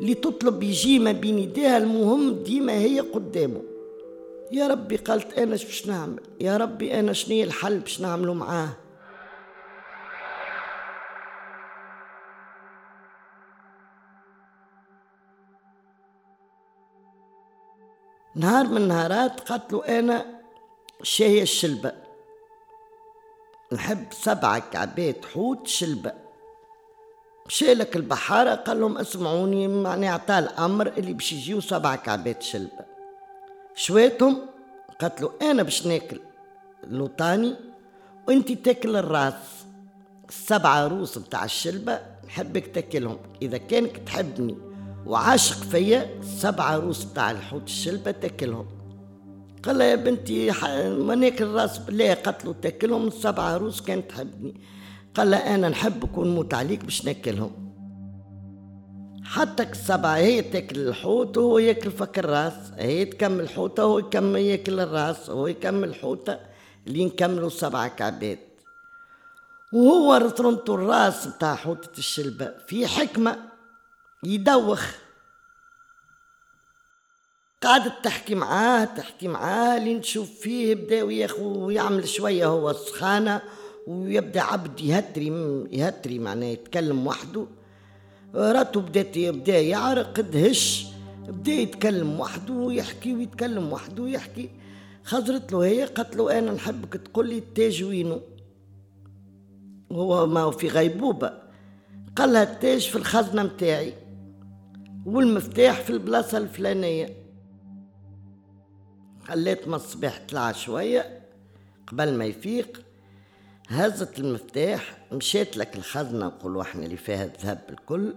اللي 0.00 0.14
تطلب 0.14 0.62
يجي 0.62 0.98
ما 0.98 1.12
بين 1.12 1.38
يديها 1.38 1.78
المهم 1.78 2.34
ديما 2.34 2.72
هي 2.72 3.00
قدامه. 3.00 3.62
يا 4.52 4.66
ربي 4.66 4.96
قالت 4.96 5.38
أنا 5.38 5.50
باش 5.50 5.86
نعمل؟ 5.86 6.20
يا 6.40 6.56
ربي 6.56 7.00
أنا 7.00 7.12
شنو 7.12 7.42
الحل 7.42 7.78
باش 7.78 8.00
نعمله 8.00 8.34
معاه؟ 8.34 8.76
نهار 18.38 18.66
من 18.66 18.88
نهارات 18.88 19.52
قتلوا 19.52 19.98
أنا 19.98 20.26
شاهي 21.02 21.42
الشلبة 21.42 21.92
نحب 23.72 24.06
سبعة 24.12 24.58
كعبات 24.58 25.24
حوت 25.24 25.66
شلبة 25.66 26.12
مشالك 27.46 27.96
البحارة 27.96 28.54
قال 28.54 28.80
لهم 28.80 28.98
اسمعوني 28.98 29.68
معني 29.68 30.08
عطاه 30.08 30.38
الأمر 30.38 30.86
اللي 30.86 31.12
باش 31.12 31.32
يجيو 31.32 31.60
سبعة 31.60 31.96
كعبات 31.96 32.42
شلبة 32.42 32.84
شويتهم 33.74 34.46
قالت 35.00 35.42
أنا 35.42 35.62
باش 35.62 35.86
ناكل 35.86 36.20
اللوطاني 36.84 37.56
وانت 38.28 38.52
تاكل 38.52 38.96
الراس. 38.96 39.34
السبعة 40.28 40.86
روس 40.86 41.18
بتاع 41.18 41.44
الشلبة 41.44 42.00
نحبك 42.26 42.66
تاكلهم 42.66 43.18
إذا 43.42 43.58
كانك 43.58 43.96
تحبني. 43.96 44.67
وعاشق 45.06 45.56
فيا 45.56 46.18
السبعة 46.20 46.76
روس 46.76 47.04
بتاع 47.04 47.30
الحوت 47.30 47.62
الشلبة 47.62 48.10
تاكلهم. 48.10 48.66
قال 49.62 49.80
يا 49.80 49.94
بنتي 49.94 50.50
ما 50.98 51.14
ناكل 51.14 51.46
راس 51.46 51.78
بالله 51.78 52.14
قتلوا 52.14 52.54
تاكلهم 52.62 53.06
السبعة 53.06 53.56
روس 53.56 53.80
كانت 53.80 54.10
تحبني. 54.10 54.60
قال 55.14 55.34
أنا 55.34 55.68
نحبك 55.68 56.18
ونموت 56.18 56.54
عليك 56.54 56.84
باش 56.84 57.04
ناكلهم. 57.04 57.68
حتى 59.24 59.62
السبعة 59.62 60.16
هي 60.16 60.42
تاكل 60.42 60.88
الحوت 60.88 61.36
وهو 61.38 61.58
ياكل 61.58 61.90
فك 61.90 62.18
الراس. 62.18 62.72
هي 62.76 63.04
تكمل 63.04 63.40
الحوتة 63.40 63.86
وهو 63.86 63.98
يكمل 63.98 64.40
ياكل 64.40 64.80
الراس 64.80 65.30
وهو 65.30 65.46
يكمل 65.46 65.88
الحوتة 65.88 66.38
اللي 66.86 67.04
نكملوا 67.04 67.48
سبعة 67.48 67.88
كعبات. 67.88 68.38
وهو 69.72 70.14
رطرنتو 70.14 70.74
الراس 70.74 71.26
بتاع 71.26 71.54
حوتة 71.54 71.98
الشلبة 71.98 72.52
في 72.66 72.86
حكمة 72.86 73.36
يدوخ. 74.24 74.86
قعدت 77.62 78.04
تحكي 78.04 78.34
معاه 78.34 78.84
تحكي 78.84 79.28
معاه 79.28 79.78
لين 79.78 80.00
تشوف 80.00 80.30
فيه 80.40 80.74
بدا 80.74 81.02
وياخو 81.02 81.70
يعمل 81.70 82.08
شوية 82.08 82.46
هو 82.46 82.72
سخانة 82.72 83.42
ويبدأ 83.86 84.40
عبد 84.40 84.80
يهتري 84.80 85.26
يهتري 85.70 86.18
معناه 86.18 86.46
يتكلم 86.46 87.06
وحده. 87.06 87.46
راتو 88.34 88.80
بدات 88.80 89.18
بدأ 89.18 89.60
يعرق 89.60 90.20
دهش 90.20 90.86
بدأ 91.28 91.52
يتكلم 91.52 92.20
وحده 92.20 92.52
ويحكي 92.52 93.14
ويتكلم 93.14 93.72
وحده 93.72 94.02
ويحكي. 94.02 94.50
خزرت 95.04 95.52
له 95.52 95.64
هي 95.64 95.84
قالت 95.84 96.16
له 96.16 96.38
أنا 96.38 96.52
نحبك 96.52 96.92
تقول 96.92 97.28
لي 97.28 97.38
التاج 97.38 97.82
وينو 97.84 98.20
هو 99.92 100.26
ما 100.26 100.50
في 100.50 100.68
غيبوبة. 100.68 101.32
قال 102.16 102.32
لها 102.32 102.42
التاج 102.42 102.88
في 102.88 102.96
الخزنة 102.96 103.42
متاعي. 103.42 104.07
والمفتاح 105.06 105.80
في 105.80 105.90
البلاصة 105.90 106.38
الفلانية. 106.38 107.16
خليت 109.28 109.68
ما 109.68 109.76
الصباح 109.76 110.20
طلع 110.28 110.52
شوية 110.52 111.20
قبل 111.86 112.14
ما 112.14 112.24
يفيق. 112.24 112.82
هزت 113.68 114.18
المفتاح 114.18 114.98
مشيت 115.12 115.56
لك 115.56 115.76
الخزنة 115.76 116.26
نقولوا 116.26 116.62
إحنا 116.62 116.84
اللي 116.84 116.96
فيها 116.96 117.24
الذهب 117.24 117.60
الكل. 117.70 118.14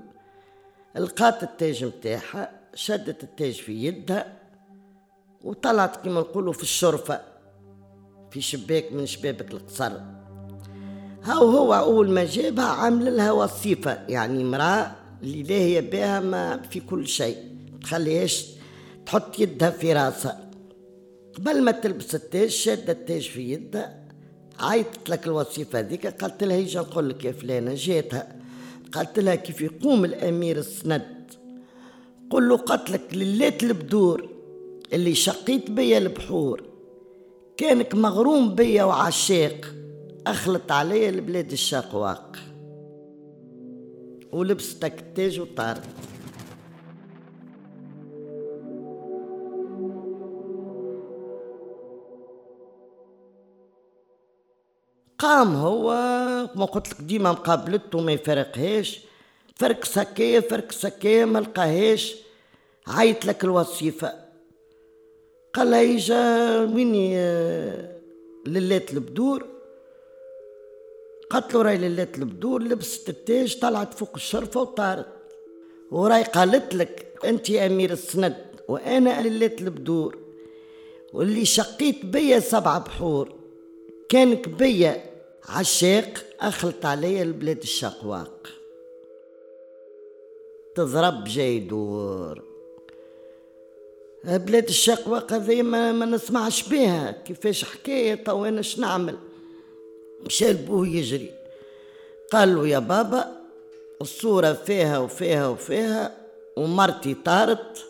لقات 0.95 1.43
التاج 1.43 1.85
متاعها 1.85 2.51
شدت 2.75 3.23
التاج 3.23 3.53
في 3.53 3.85
يدها 3.85 4.37
وطلعت 5.43 5.95
كما 6.05 6.19
نقولوا 6.19 6.53
في 6.53 6.63
الشرفة. 6.63 7.21
في 8.31 8.41
شباك 8.41 8.91
من 8.91 9.05
شبابك 9.05 9.51
القصر. 9.51 9.91
هاو 11.23 11.49
هو 11.49 11.73
أول 11.73 12.11
ما 12.11 12.25
جابها 12.25 12.65
عامل 12.65 13.17
لها 13.17 13.31
وصيفة 13.31 13.91
يعني 14.07 14.41
امرأة 14.41 15.00
اللي 15.23 15.43
لاهية 15.43 15.79
بها 15.79 16.19
ما 16.19 16.61
في 16.71 16.79
كل 16.79 17.07
شيء. 17.07 17.37
تخليهاش 17.81 18.47
تحط 19.05 19.39
يدها 19.39 19.69
في 19.69 19.93
راسها. 19.93 20.51
قبل 21.33 21.61
ما 21.61 21.71
تلبس 21.71 22.15
التاج 22.15 22.49
شادة 22.49 22.93
التاج 22.93 23.21
في 23.29 23.41
يدها 23.53 24.01
عيطت 24.59 25.09
لك 25.09 25.27
الوصيفة 25.27 25.79
هذيك 25.79 26.07
قالت 26.07 26.43
لها 26.43 26.57
يجي 26.57 26.77
نقول 26.77 27.09
لك 27.09 27.25
يا 27.25 27.31
فلانة 27.31 27.73
جاتها. 27.75 28.35
قالت 28.91 29.19
لها 29.19 29.35
كيف 29.35 29.61
يقوم 29.61 30.05
الأمير 30.05 30.57
السند؟ 30.57 31.31
قل 32.29 32.49
له 32.49 32.57
قتلك 32.57 33.01
للات 33.13 33.63
البدور 33.63 34.29
اللي 34.93 35.15
شقيت 35.15 35.71
بيا 35.71 35.97
البحور. 35.97 36.63
كانك 37.57 37.95
مغروم 37.95 38.55
بيا 38.55 38.83
وعشاق 38.83 39.73
أخلط 40.27 40.71
عليا 40.71 41.09
البلاد 41.09 41.51
الشقواق 41.51 42.37
ولبستك 44.31 44.99
التاج 44.99 45.39
وطارت 45.39 45.83
قام 55.17 55.55
هو 55.55 55.91
ما 56.55 56.65
قلت 56.65 56.89
لك 56.89 57.01
ديما 57.01 57.31
مقابلته 57.31 58.01
ما 58.01 58.11
يفرقهاش. 58.11 59.01
فرق 59.55 59.85
سكية 59.85 60.39
فرق 60.39 60.71
سكية 60.71 61.25
ما 61.25 61.39
لقاهاش. 61.39 62.15
عيط 62.87 63.25
لك 63.25 63.43
الوصيفة. 63.43 64.13
قال 65.53 65.71
لها 65.71 65.81
يجا 65.81 66.59
ويني 66.59 67.15
للات 68.47 68.93
البدور؟ 68.93 69.50
له 71.35 71.61
راي 71.61 71.77
للات 71.77 72.17
البدور 72.17 72.63
لبست 72.63 73.09
التاج 73.09 73.59
طلعت 73.59 73.93
فوق 73.93 74.11
الشرفة 74.15 74.61
وطارت. 74.61 75.07
وراي 75.91 76.23
قالت 76.23 76.75
لك 76.75 77.19
أنت 77.25 77.49
يا 77.49 77.65
أمير 77.65 77.91
السند 77.91 78.45
وأنا 78.67 79.21
للات 79.21 79.61
البدور. 79.61 80.17
واللي 81.13 81.45
شقيت 81.45 82.05
بيا 82.05 82.39
سبع 82.39 82.77
بحور. 82.77 83.33
كانك 84.09 84.49
بيا 84.49 85.03
عشاق 85.49 86.25
أخلط 86.39 86.85
عليا 86.85 87.23
البلاد 87.23 87.57
الشقواق. 87.57 88.47
تضرب 90.75 91.23
جاي 91.23 91.59
دور. 91.59 92.43
بلاد 94.23 94.67
الشقواق 94.67 95.33
هذه 95.33 95.61
ما, 95.61 95.91
ما 95.91 96.05
نسمعش 96.05 96.69
بها 96.69 97.11
كيفاش 97.11 97.65
حكاية؟ 97.65 98.15
تو 98.15 98.45
أنا 98.45 98.61
نعمل 98.77 99.17
مشى 100.25 100.51
لبوه 100.51 100.87
يجري. 100.87 101.31
قال 102.31 102.55
له 102.55 102.67
يا 102.67 102.79
بابا 102.79 103.41
الصورة 104.01 104.53
فيها 104.53 104.99
وفيها 104.99 105.47
وفيها 105.47 106.17
ومرتي 106.57 107.13
طارت 107.13 107.85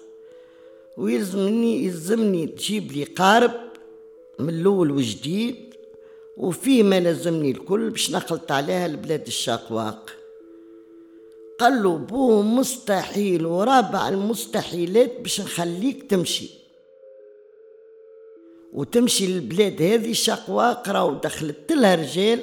ويلزمني 0.97 1.85
يلزمني 1.85 2.47
تجيب 2.47 2.91
لي 2.91 3.03
قارب 3.03 3.51
من 4.39 4.49
الأول 4.49 4.91
وجديد 4.91 5.55
وفيه 6.37 6.83
ما 6.83 6.99
لازمني 6.99 7.51
الكل 7.51 7.89
باش 7.89 8.11
نخلط 8.11 8.51
عليها 8.51 8.85
البلاد 8.85 9.27
الشاقواق 9.27 10.11
قال 11.59 11.83
له 11.83 11.97
بوه 11.97 12.41
مستحيل 12.41 13.45
ورابع 13.45 14.09
المستحيلات 14.09 15.21
باش 15.21 15.41
نخليك 15.41 16.09
تمشي. 16.09 16.49
وتمشي 18.73 19.27
للبلاد 19.27 19.81
هذه 19.81 20.13
شقواق 20.13 20.89
راهو 20.89 21.13
دخلت 21.13 21.71
لها 21.71 21.95
رجال 21.95 22.39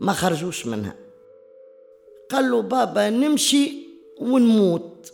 ما 0.00 0.12
خرجوش 0.12 0.66
منها. 0.66 0.96
قال 2.30 2.50
له 2.50 2.62
بابا 2.62 3.10
نمشي 3.10 3.72
ونموت. 4.20 5.12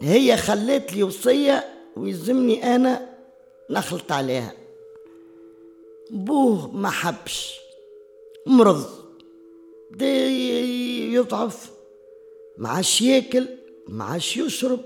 هي 0.00 0.36
خلت 0.36 0.92
لي 0.92 1.02
وصية 1.02 1.68
ويلزمني 1.96 2.76
أنا 2.76 3.08
نخلط 3.70 4.12
عليها. 4.12 4.52
بوه 6.10 6.70
ما 6.70 6.90
حبش 6.90 7.60
مرض. 8.46 8.86
دي 9.90 11.14
يضعف 11.14 11.70
ما 12.58 12.68
عادش 12.68 13.02
ياكل 13.02 13.48
ما 13.88 14.04
عادش 14.04 14.36
يشرب 14.36 14.80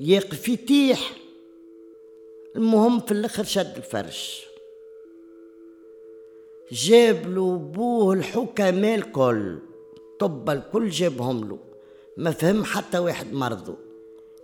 يقف 0.00 0.48
يتيح. 0.48 1.23
المهم 2.56 3.00
في 3.00 3.12
الآخر 3.12 3.44
شد 3.44 3.76
الفرش. 3.76 4.46
جاب 6.72 7.28
له 7.28 7.56
بوه 7.56 8.14
الحكماء 8.14 8.94
الكل 8.94 9.58
طب 10.18 10.50
الكل 10.50 10.90
جابهم 10.90 11.48
له 11.48 11.58
ما 12.16 12.30
فهم 12.30 12.64
حتى 12.64 12.98
واحد 12.98 13.32
مرضه. 13.32 13.76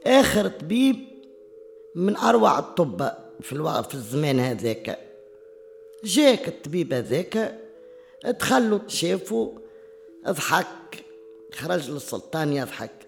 آخر 0.06 0.48
طبيب 0.48 0.96
من 1.94 2.16
أروع 2.16 2.58
الطب 2.58 3.10
في 3.40 3.52
الوقت 3.52 3.86
في 3.86 3.94
الزمان 3.94 4.38
هذاك. 4.38 4.98
جاك 6.04 6.48
الطبيب 6.48 6.92
هذاك 6.92 7.58
دخلوا 8.24 8.78
شافوا 8.86 9.52
ضحك 10.28 11.04
خرج 11.54 11.90
للسلطان 11.90 12.52
يضحك. 12.52 13.06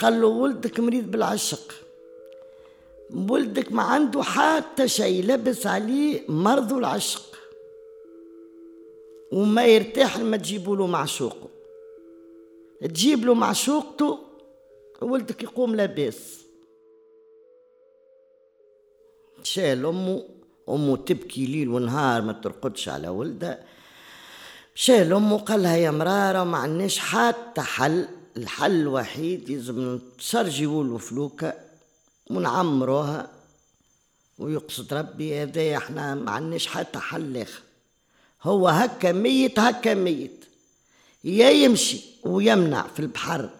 قال 0.00 0.20
له 0.20 0.26
ولدك 0.26 0.80
مريض 0.80 1.10
بالعشق. 1.10 1.87
ولدك 3.14 3.72
ما 3.72 3.82
عنده 3.82 4.22
حتى 4.22 4.88
شيء 4.88 5.24
لبس 5.24 5.66
عليه 5.66 6.22
مرض 6.28 6.72
العشق. 6.72 7.38
وما 9.32 9.66
يرتاح 9.66 10.18
لما 10.18 10.36
تجيبوا 10.36 10.76
له 10.76 10.86
معشوقه 10.86 11.48
تجيب 12.80 13.24
له 13.24 13.34
معشوقته 13.34 14.18
ولدك 15.02 15.42
يقوم 15.42 15.74
لاباس. 15.74 16.38
شال 19.42 19.86
أمه 19.86 20.24
أمه 20.68 20.96
تبكي 20.96 21.46
ليل 21.46 21.68
ونهار 21.68 22.22
ما 22.22 22.32
ترقدش 22.32 22.88
على 22.88 23.08
ولدها. 23.08 23.64
شال 24.74 25.12
أمه 25.12 25.38
قال 25.38 25.62
لها 25.62 25.76
يا 25.76 25.90
مرارة 25.90 26.44
ما 26.44 26.58
عندناش 26.58 26.98
حتى 26.98 27.60
حل. 27.60 28.08
الحل 28.36 28.80
الوحيد 28.80 29.50
لازم 29.50 29.98
نسرجيو 30.18 30.82
له 30.82 30.98
فلوكة. 30.98 31.67
ونعمروها 32.30 33.30
ويقصد 34.38 34.94
ربي 34.94 35.42
هذا 35.42 35.76
إحنا 35.76 36.14
ما 36.14 36.30
عندناش 36.30 36.66
حتى 36.66 36.98
حل 36.98 37.36
آخر. 37.36 37.62
هو 38.42 38.68
هكا 38.68 39.12
ميت 39.12 39.58
هكا 39.58 39.94
ميت. 39.94 40.44
يا 41.24 41.50
يمشي 41.50 42.00
ويمنع 42.24 42.86
في 42.86 43.00
البحر 43.00 43.50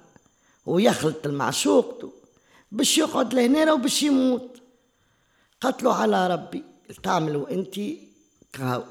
ويخلط 0.66 1.26
المعشوق 1.26 2.12
باش 2.72 2.98
يقعد 2.98 3.34
لهنا 3.34 3.72
وباش 3.72 4.02
يموت. 4.02 4.60
قتلوا 5.60 5.92
على 5.92 6.26
ربي. 6.26 6.62
تعملوا 7.02 7.50
انت 7.50 7.80
كهو. 8.52 8.82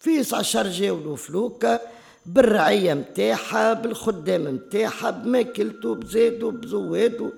في 0.00 0.24
عشر 0.32 0.68
جاولوا 0.68 1.16
فلوكة 1.16 1.80
بالرعية 2.26 2.94
متاعها 2.94 3.72
بالخدام 3.72 4.54
متاعها 4.54 5.10
بماكلته 5.10 5.94
بزادو 5.94 6.50
بزوادو. 6.50 7.32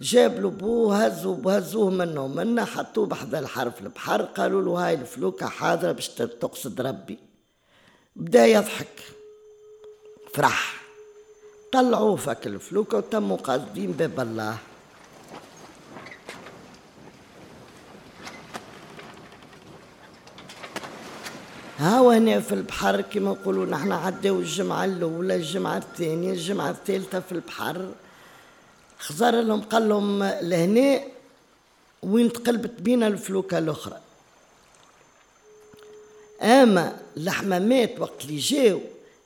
جاب 0.00 0.40
له 0.40 0.50
بوه 0.50 1.04
هزوا 1.04 1.58
هزوه 1.58 1.90
منه 1.90 2.24
ومنه 2.24 2.64
حطوه 2.64 3.06
بحذا 3.06 3.38
الحرف 3.38 3.80
البحر 3.80 4.22
قالوا 4.22 4.62
له 4.62 4.86
هاي 4.86 4.94
الفلوكة 4.94 5.46
حاضرة 5.46 5.92
باش 5.92 6.08
تقصد 6.08 6.80
ربي. 6.80 7.18
بدا 8.16 8.46
يضحك. 8.46 9.02
فرح. 10.34 10.82
طلعوه 11.72 12.16
فك 12.16 12.46
الفلوكة 12.46 12.98
وتموا 12.98 13.36
قاصدين 13.36 13.92
باب 13.92 14.20
الله. 14.20 14.56
ها 21.78 22.00
هنا 22.00 22.40
في 22.40 22.54
البحر 22.54 23.00
كما 23.00 23.30
نقولوا 23.30 23.66
نحن 23.66 23.92
عداو 23.92 24.38
الجمعة 24.38 24.84
الأولى 24.84 25.36
الجمعة 25.36 25.76
الثانية 25.76 26.32
الجمعة 26.32 26.70
الثالثة 26.70 27.20
في 27.20 27.32
البحر. 27.32 27.92
خزر 28.98 29.40
لهم 29.40 29.60
قال 29.60 29.88
لهم 29.88 30.24
لهنا 30.24 31.00
وين 32.02 32.32
تقلبت 32.32 32.80
بينا 32.80 33.06
الفلوكة 33.06 33.58
الأخرى. 33.58 34.00
أما 36.42 36.96
الحمامات 37.16 38.00
وقت 38.00 38.24
اللي 38.24 38.36
جاو 38.36 38.80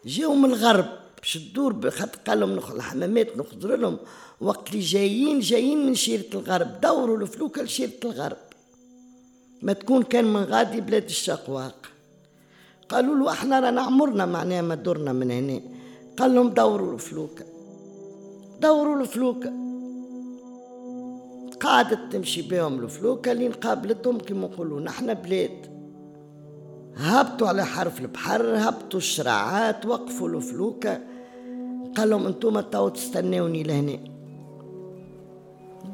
جاو 0.05 0.35
من 0.35 0.51
الغرب 0.51 0.89
باش 1.19 1.35
تدور 1.35 1.91
خاطر 1.91 2.19
قال 2.27 2.41
لهم 2.41 2.59
الحمامات 2.59 3.37
نخضر 3.37 3.77
لهم. 3.77 3.99
وقت 4.41 4.69
اللي 4.71 4.81
جايين 4.81 5.41
جايين 5.41 5.87
من 5.87 5.95
شيرة 5.95 6.27
الغرب 6.35 6.81
دوروا 6.81 7.19
الفلوكة 7.19 7.63
لشيرة 7.63 7.93
الغرب. 8.05 8.37
ما 9.63 9.73
تكون 9.73 10.03
كان 10.03 10.25
من 10.25 10.45
غادي 10.45 10.81
بلاد 10.81 11.05
الشقواق. 11.05 11.87
قالوا 12.89 13.17
له 13.17 13.33
أحنا 13.33 13.61
رانا 13.61 13.81
عمرنا 13.81 14.27
معناها 14.27 14.63
ما 14.63 14.75
درنا 14.75 15.13
من 15.13 15.31
هنا. 15.31 15.61
قال 16.19 16.35
لهم 16.35 16.49
دوروا 16.49 16.95
الفلوكة 16.95 17.45
دوروا 18.61 19.01
الفلوكة 19.01 19.53
قعدت 21.61 22.13
تمشي 22.13 22.43
بهم 22.43 22.81
الفلوكة 22.81 23.33
لين 23.33 23.53
قابلتهم 23.53 24.19
كما 24.19 24.47
نقولوا 24.47 24.81
نحن 24.81 25.15
بلاد. 25.15 25.81
هبطوا 26.97 27.49
على 27.49 27.65
حرف 27.65 28.01
البحر 28.01 28.43
هبطوا 28.57 28.99
الشراعات 28.99 29.87
وقفوا 29.87 30.29
الفلوكة 30.29 31.01
قال 31.97 32.11
لهم 32.11 32.27
أنتم 32.27 32.61
تو 32.61 32.89
تستناوني 32.89 33.63
لهنا. 33.63 33.99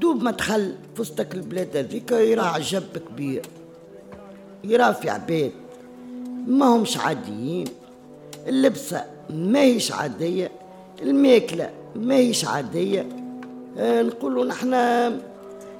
دوب 0.00 0.22
ما 0.22 0.30
دخل 0.30 0.74
فستك 0.94 1.34
البلاد 1.34 1.76
هذيك 1.76 2.12
يرى 2.12 2.40
عجب 2.40 2.82
كبير 3.08 3.46
يرى 4.64 4.94
في 4.94 5.10
عباد 5.10 5.52
ما 6.46 6.66
همش 6.66 6.98
عاديين. 6.98 7.66
اللبسة 8.46 9.04
ما 9.30 9.60
هيش 9.60 9.92
عادية 9.92 10.50
الماكلة 11.02 11.70
ما 11.96 12.14
هيش 12.14 12.44
عادية. 12.44 13.06
آه 13.78 14.02
نقولوا 14.02 14.44
نحن 14.44 14.70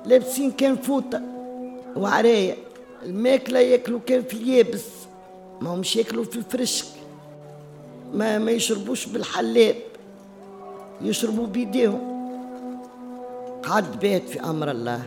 لابسين 0.06 0.50
كان 0.50 0.76
فوطة 0.76 1.20
وعراية. 1.96 2.56
الماكلة 3.02 3.58
ياكلوا 3.58 4.00
كان 4.06 4.22
في 4.22 4.34
اليابس 4.34 4.84
ما 5.60 5.74
همش 5.74 5.96
ياكلوا 5.96 6.24
في 6.24 6.36
الفرشك. 6.36 6.86
ما 8.14 8.38
ما 8.38 8.50
يشربوش 8.50 9.06
بالحلاب 9.06 9.76
يشربوا 11.02 11.46
بيديهم. 11.46 12.16
قعد 13.62 14.00
بيت 14.00 14.28
في 14.28 14.40
أمر 14.40 14.70
الله. 14.70 15.02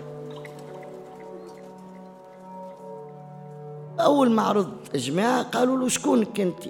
أول 3.99 4.31
ما 4.31 4.41
عرض 4.41 4.69
جماعة 4.95 5.43
قالوا 5.43 5.77
له 5.77 5.87
شكونك 5.87 6.39
أنت؟ 6.39 6.63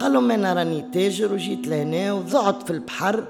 قال 0.00 0.12
لهم 0.12 0.30
أنا 0.30 0.52
راني 0.52 0.84
تاجر 0.92 1.32
وجيت 1.32 1.66
لهنا 1.66 2.12
وضعت 2.12 2.62
في 2.62 2.70
البحر. 2.70 3.24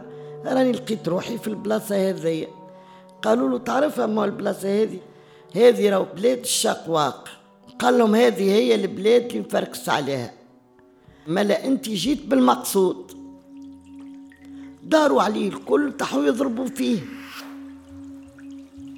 راني 0.46 0.72
لقيت 0.72 1.08
روحي 1.08 1.38
في 1.38 1.48
البلاصة 1.48 2.10
هذيا 2.10 2.48
قالوا 3.22 3.48
له 3.48 3.58
تعرف 3.58 4.00
ما 4.00 4.24
البلاصة 4.24 4.82
هذه 4.82 4.98
هذه 5.56 5.90
راهو 5.90 6.06
بلاد 6.16 6.38
الشقواق 6.38 7.28
قال 7.78 7.98
لهم 7.98 8.14
هذه 8.14 8.52
هي 8.52 8.74
البلاد 8.74 9.24
اللي 9.24 9.40
مفركس 9.40 9.88
عليها. 9.88 10.32
ملا 11.26 11.66
أنت 11.66 11.88
جيت 11.88 12.26
بالمقصود. 12.26 13.12
داروا 14.82 15.22
عليه 15.22 15.48
الكل 15.48 15.92
تحوا 15.98 16.24
يضربوا 16.24 16.66
فيه. 16.66 16.98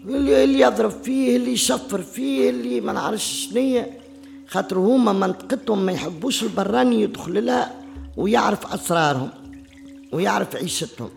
اللي 0.09 0.61
يضرب 0.61 0.90
فيه 0.90 1.37
اللي 1.37 1.52
يشفر 1.52 2.02
فيه 2.02 2.50
اللي 2.50 2.81
ما 2.81 2.92
نعرفش 2.92 3.48
شنية. 3.48 3.98
خاطر 4.46 4.78
هما 4.78 5.12
منطقتهم 5.12 5.87
ما 5.87 5.92
يحبوش 5.92 6.42
البراني 6.42 7.02
يدخل 7.02 7.46
لها 7.46 7.83
ويعرف 8.16 8.74
أسرارهم 8.74 9.31
ويعرف 10.12 10.57
عيشتهم. 10.57 11.11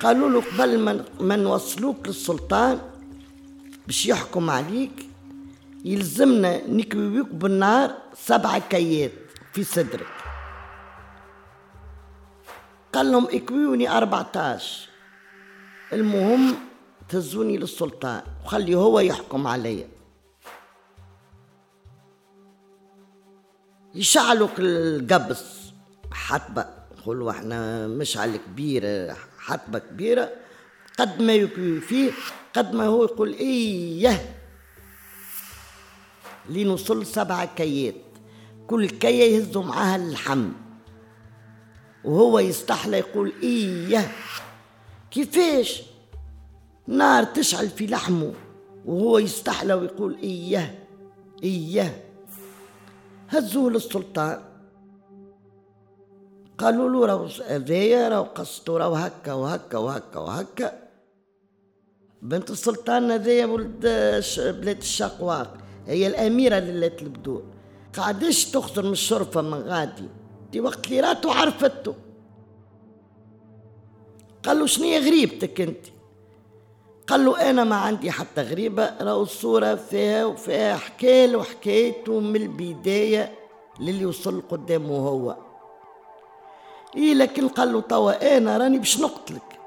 قالوا 0.00 0.30
له 0.30 0.40
قبل 0.40 1.04
ما 1.20 1.36
نوصلوك 1.36 2.08
للسلطان 2.08 2.80
باش 3.86 4.06
يحكم 4.06 4.50
عليك. 4.50 5.06
يلزمنا 5.84 6.66
نكويوك 6.66 7.28
بالنار 7.28 7.94
سبعة 8.14 8.58
كيات 8.58 9.12
في 9.52 9.64
صدرك. 9.64 10.06
قال 12.92 13.12
لهم 13.12 13.28
اكويوني 13.32 13.98
14 13.98 14.88
المهم 15.92 16.54
تهزوني 17.08 17.56
للسلطان. 17.56 18.22
وخلي 18.44 18.74
هو 18.74 19.00
يحكم 19.00 19.46
عليا. 19.46 19.88
يشعلوا 23.94 24.48
القبص 24.58 25.72
حتبة 26.12 26.66
يقولوا 26.98 27.30
إحنا 27.30 27.86
مشعل 27.86 28.36
كبيرة 28.36 29.16
حتبة 29.44 29.78
كبيرة 29.78 30.30
قد 30.98 31.22
ما 31.22 31.46
فيه 31.80 32.10
قد 32.54 32.74
ما 32.74 32.86
هو 32.86 33.04
يقول 33.04 33.32
إيه 33.32 34.36
لنوصل 36.48 37.06
سبعة 37.06 37.54
كيات. 37.54 37.94
كل 38.66 38.88
كية 38.88 39.36
يهزوا 39.36 39.62
معاها 39.62 39.96
اللحم. 39.96 40.52
وهو 42.04 42.38
يستحلى 42.38 42.98
يقول 42.98 43.32
إيه 43.42 44.12
كيفاش؟ 45.10 45.82
نار 46.86 47.24
تشعل 47.24 47.68
في 47.68 47.86
لحمه 47.86 48.32
وهو 48.84 49.18
يستحلى 49.18 49.74
ويقول 49.74 50.16
إيه 50.22 50.84
إيه. 51.42 52.04
هزوه 53.28 53.70
للسلطان. 53.70 54.53
قالوا 56.58 56.88
له 56.88 57.06
راهو 57.06 57.28
هذايا 57.46 58.08
راهو 58.08 58.22
قصته 58.22 58.76
راهو 58.78 58.94
هكا 58.94 59.32
وهكا 59.32 59.78
وهكا 59.78 60.20
وهكا. 60.20 60.68
بنت 62.22 62.50
السلطان 62.50 63.10
هذايا 63.10 63.46
ولد 63.46 63.80
بلاد 64.38 64.76
الشقواق 64.76 65.56
هي 65.86 66.06
الأميرة 66.06 66.58
ليلة 66.58 66.96
البدور 67.02 67.42
قعدش 67.98 68.44
تخسر 68.44 68.82
من 68.82 68.92
الشرفة 68.92 69.42
من 69.42 69.62
غادي. 69.62 70.08
دي 70.52 70.60
وقت 70.60 70.86
اللي 70.86 71.00
راتو 71.00 71.30
عرفته 71.30 71.94
قال 74.42 74.58
له 74.58 74.66
شنو 74.66 74.86
غريبتك 74.86 75.60
أنت؟ 75.60 75.86
قال 77.06 77.24
له 77.24 77.50
أنا 77.50 77.64
ما 77.64 77.76
عندي 77.76 78.10
حتى 78.10 78.42
غريبة 78.42 78.92
راهو 79.00 79.22
الصورة 79.22 79.74
فيها 79.74 80.24
وفيها 80.24 80.76
حكاية 80.76 81.36
وحكايته 81.36 82.20
من 82.20 82.36
البداية 82.36 83.32
للي 83.80 84.06
وصل 84.06 84.42
قدامه 84.48 84.96
هو. 84.96 85.36
إيه 86.96 87.14
لكن 87.14 87.48
قال 87.48 87.72
له 87.72 87.80
توا 87.80 88.36
أنا 88.36 88.58
راني 88.58 88.78
باش 88.78 89.00
نقتلك. 89.00 89.58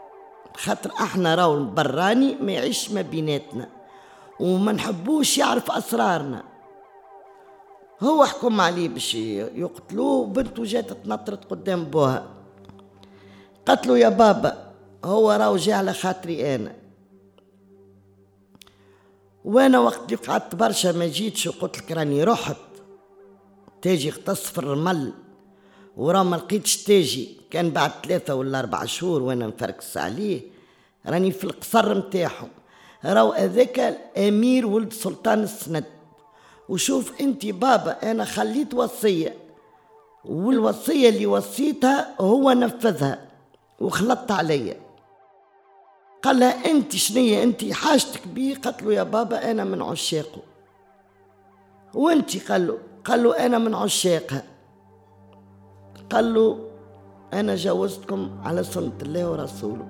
خاطر 0.58 0.92
أحنا 0.92 1.36
راهو 1.36 1.54
البراني 1.54 2.36
ما 2.36 2.52
يعيش 2.52 2.92
ما 2.92 3.02
بيناتنا 3.02 3.70
وما 4.40 4.72
نحبوش 4.72 5.38
يعرف 5.38 5.72
أسرارنا. 5.72 6.44
هو 8.04 8.26
حكم 8.26 8.62
عليه 8.62 8.90
باش 8.90 9.16
يقتلوه 9.16 10.12
وبنته 10.12 10.64
جات 10.64 10.94
تنطرت 10.94 11.52
قدام 11.52 11.86
بوها. 11.86 12.28
قتلوا 13.66 13.98
يا 13.98 14.10
بابا 14.10 14.74
هو 15.06 15.32
راهو 15.32 15.58
جاي 15.58 15.74
على 15.74 15.94
خاطري 15.94 16.56
أنا. 16.56 16.76
وأنا 19.46 19.80
وقت 19.80 20.14
اللي 20.14 20.16
قعدت 20.16 20.56
برشا 20.56 20.88
ما 20.88 21.08
جيتش 21.08 21.48
وقلت 21.48 21.78
لك 21.78 21.92
راني 21.92 22.24
رحت 22.24 22.58
تاجي 23.82 24.10
اغتص 24.10 24.44
في 24.44 24.58
الرمل. 24.58 25.14
وراه 25.98 26.24
ما 26.24 26.36
لقيتش 26.36 26.84
تاجي. 26.84 27.38
كان 27.52 27.70
بعد 27.70 27.92
ثلاثة 28.04 28.36
ولا 28.36 28.60
أربع 28.60 28.86
شهور 28.86 29.22
وأنا 29.22 29.48
مفركس 29.48 29.98
عليه 29.98 30.42
راني 31.08 31.32
في 31.32 31.44
القصر 31.44 31.96
متاعهم 31.96 32.50
راهو 33.06 33.32
هذاك 33.32 33.80
الأمير 33.80 34.66
ولد 34.66 34.94
سلطان 34.94 35.44
السند. 35.44 35.86
وشوف 36.70 37.22
أنت 37.22 37.46
بابا 37.46 38.12
أنا 38.12 38.26
خليت 38.26 38.74
وصية. 38.74 39.36
والوصية 40.26 41.10
اللي 41.10 41.26
وصيتها 41.26 42.16
هو 42.22 42.52
نفذها 42.52 43.26
وخلطت 43.80 44.32
عليا. 44.32 44.78
قال 46.24 46.40
لها 46.40 46.72
أنت 46.72 46.96
شنية؟ 46.96 47.44
أنت 47.44 47.74
حاجتك 47.74 48.28
بيه؟ 48.28 48.56
قالت 48.56 48.84
له 48.84 48.94
يا 48.94 49.04
بابا 49.04 49.52
أنا 49.52 49.64
من 49.64 49.82
عشاقه. 49.82 50.42
وأنت؟ 51.94 52.52
قال 52.52 52.68
له 52.68 52.78
قال 53.06 53.24
له 53.24 53.46
أنا 53.46 53.58
من 53.58 53.74
عشاقها. 53.74 54.44
قال 56.10 56.34
له 56.34 56.70
أنا 57.34 57.56
جوزتكم 57.56 58.42
على 58.44 58.64
سنة 58.64 58.98
الله 59.02 59.30
ورسوله. 59.32 59.88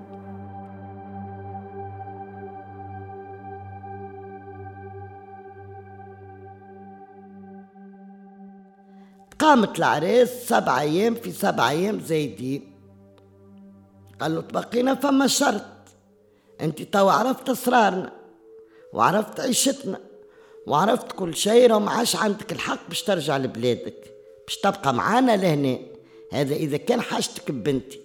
قامت 9.38 9.78
العريس 9.78 10.30
سبع 10.30 10.80
أيام 10.80 11.14
في 11.14 11.32
سبع 11.32 11.70
أيام 11.70 12.00
زايدين. 12.00 12.72
قال 14.20 14.34
له 14.34 14.40
تبقينا 14.40 14.94
فما 14.94 15.26
شرط. 15.26 15.62
أنت 16.60 16.82
تو 16.82 17.08
عرفت 17.08 17.48
أسرارنا 17.48 18.12
وعرفت 18.92 19.40
عيشتنا 19.40 20.00
وعرفت 20.66 21.12
كل 21.12 21.36
شيء 21.36 21.70
راه 21.70 21.78
ما 21.78 21.90
عادش 21.90 22.16
عندك 22.16 22.52
الحق 22.52 22.88
باش 22.88 23.02
ترجع 23.02 23.36
لبلادك 23.36 24.14
باش 24.46 24.56
تبقى 24.56 24.94
معانا 24.94 25.36
لهنا. 25.36 25.78
هذا 26.32 26.54
إذا 26.54 26.76
كان 26.76 27.00
حاجتك 27.00 27.50
ببنتي 27.50 28.00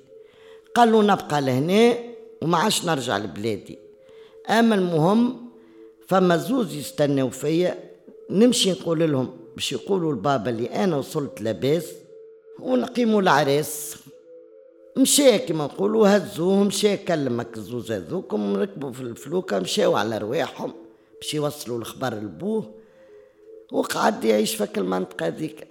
قال 0.76 0.92
له 0.92 1.04
نبقى 1.04 1.42
لهنا 1.42 1.98
وما 2.42 2.58
عادش 2.58 2.86
نرجع 2.86 3.18
لبلادي. 3.18 3.80
أما 4.50 4.76
المهم 4.76 5.50
فما 6.08 6.38
زوز 6.38 6.74
يستناو 6.74 7.30
فيا 7.30 7.84
نمشي 8.30 8.72
نقول 8.72 9.12
لهم 9.12 9.38
باش 9.56 9.72
يقولوا 9.72 10.12
البابا 10.12 10.50
اللي 10.50 10.66
أنا 10.70 10.98
وصلت 10.98 11.42
لاباس 11.42 11.86
ونقيموا 12.60 13.22
العريس. 13.22 13.96
مشى 14.98 15.38
كما 15.40 15.64
نقولوا 15.64 16.18
هزوه 16.18 16.64
مشى 16.64 16.98
كلمك 16.98 17.58
الزوز 17.58 17.92
هذوكم 17.92 18.56
ركبوا 18.56 18.92
في 18.92 19.02
الفلوكة 19.02 19.60
مشاو 19.60 19.96
على 19.96 20.18
رواحهم 20.18 20.74
باش 21.22 21.34
يوصلوا 21.34 21.78
الخبر 21.78 22.14
لبوه. 22.14 22.72
وقعد 23.72 24.24
يعيش 24.24 24.56
في 24.56 24.78
المنطقة 24.78 25.28
ذيك 25.28 25.68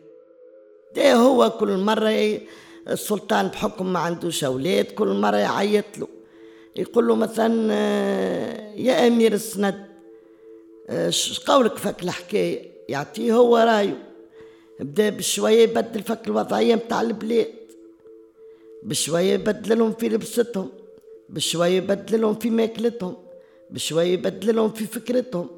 ده 0.96 1.14
هو 1.14 1.50
كل 1.50 1.76
مرة 1.76 2.40
السلطان 2.88 3.48
بحكم 3.48 3.92
ما 3.92 3.98
عندوش 3.98 4.44
أولاد 4.44 4.84
كل 4.84 5.08
مرة 5.08 5.36
يعيط 5.36 5.98
له. 5.98 6.08
يقول 6.76 7.08
له 7.08 7.14
مثلا 7.16 7.68
آه، 7.72 8.74
يا 8.74 9.06
أمير 9.06 9.32
السند 9.32 9.86
آه، 10.90 11.12
قولك 11.46 11.76
فك 11.76 12.02
الحكاية. 12.02 12.70
يعطيه 12.88 13.32
هو 13.34 13.56
رأيه. 13.56 14.02
بدا 14.80 15.08
بشوية 15.08 15.62
يبدل 15.62 16.02
فك 16.02 16.26
الوضعية 16.26 16.74
متاع 16.74 17.00
البلاد. 17.00 17.46
بشوية 18.82 19.32
يبدلهم 19.32 19.92
في 19.92 20.08
لبستهم. 20.08 20.68
بشوية 21.28 21.76
يبدلهم 21.76 22.34
في 22.34 22.50
ماكلتهم. 22.50 23.16
بشوية 23.70 24.12
يبدلهم 24.12 24.70
في 24.70 24.86
فكرتهم. 24.86 25.48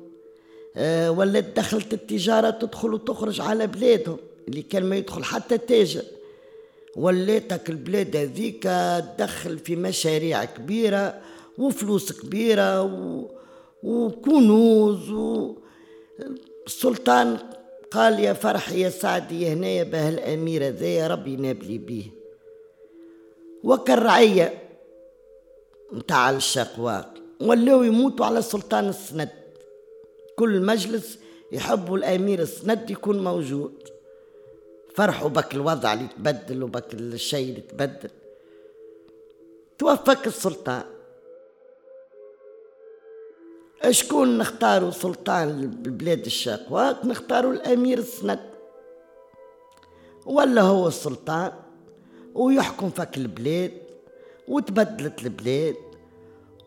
ولات 1.09 1.45
دخلت 1.57 1.93
التجارة 1.93 2.51
تدخل 2.51 2.95
وتخرج 2.95 3.41
على 3.41 3.67
بلادهم. 3.67 4.17
اللي 4.49 4.63
كان 4.63 4.85
ما 4.85 4.97
يدخل 4.97 5.25
حتى 5.25 5.59
تاجر. 5.59 6.03
ولاتك 6.97 7.71
البلاد 7.71 8.17
هذيك 8.17 8.63
تدخل 8.63 9.59
في 9.59 9.77
مشاريع 9.77 10.45
كبيرة 10.45 11.21
وفلوس 11.59 12.13
كبيرة 12.13 12.83
و... 12.83 13.29
وكنوز 13.83 15.11
و... 15.11 15.55
السلطان 16.67 17.39
قال 17.91 18.21
يا 18.21 18.33
فرحي 18.33 18.81
يا 18.81 18.91
سعدي 18.91 19.49
هنايا 19.49 19.83
به 19.83 20.09
الأمير 20.09 20.63
ذا 20.63 20.87
يا 20.87 21.07
ربي 21.07 21.33
ينابلي 21.33 21.79
بيه. 21.79 22.05
وكالرعية 23.65 24.63
متاع 25.93 26.31
الشقواق 26.31 27.15
ولاو 27.41 27.83
يموتوا 27.83 28.27
على 28.27 28.43
سلطان 28.43 28.89
السند. 28.89 29.31
كل 30.37 30.61
مجلس 30.61 31.19
يحبوا 31.53 31.97
الأمير 31.99 32.43
السند 32.43 32.91
يكون 32.91 33.25
موجود. 33.25 33.73
فرحوا 34.95 35.29
بك 35.29 35.55
الوضع 35.55 35.93
اللي 35.93 36.09
تبدل 36.17 36.63
وبك 36.63 36.95
الشيء 36.95 37.49
اللي 37.49 37.61
تبدل. 37.61 38.11
توفك 39.79 40.27
السلطان. 40.27 40.85
شكون 43.91 44.39
نختاروا 44.39 44.91
سلطان 44.91 45.71
بلاد 45.71 46.25
الشقواق 46.25 47.05
نختاروا 47.05 47.53
الأمير 47.53 47.99
السند 47.99 48.51
ولا 50.27 50.63
هو 50.63 50.89
السلطان. 50.89 51.53
ويحكم 52.35 52.91
فك 52.91 53.17
البلاد. 53.17 53.73
وتبدلت 54.49 55.23
البلاد. 55.23 55.77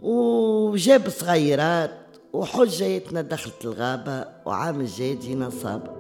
وجاب 0.01 1.09
صغيرات. 1.09 1.97
وحجيتنا 2.33 3.21
دخلت 3.21 3.65
الغابة. 3.65 4.27
وعام 4.45 4.81
الجاي 4.81 5.15
جينا 5.15 5.49
صابة. 5.49 5.96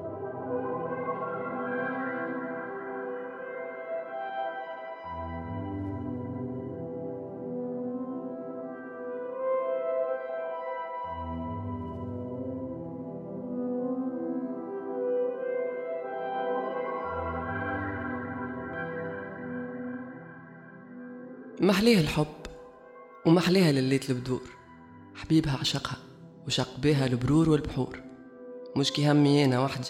محليها 21.67 21.99
الحب 21.99 22.27
ومحليها 23.25 23.71
لليت 23.71 24.09
البدور. 24.09 24.41
حبيبها 25.15 25.57
عشقها 25.57 25.97
وشق 26.47 26.79
بيها 26.79 27.05
البرور 27.05 27.49
والبحور. 27.49 28.01
مش 28.75 28.91
كي 28.91 29.11
همي 29.11 29.45
أنا 29.45 29.59
وحدي 29.59 29.87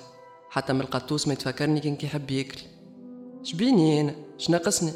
حتى 0.49 0.73
من 0.73 0.81
القطوس 0.81 1.27
ما 1.27 1.33
يتفكرني 1.33 1.79
كان 1.79 1.95
كيحب 1.95 2.31
ياكل. 2.31 2.59
شبيني 3.43 4.01
أنا 4.01 4.15
شناقصني 4.37 4.91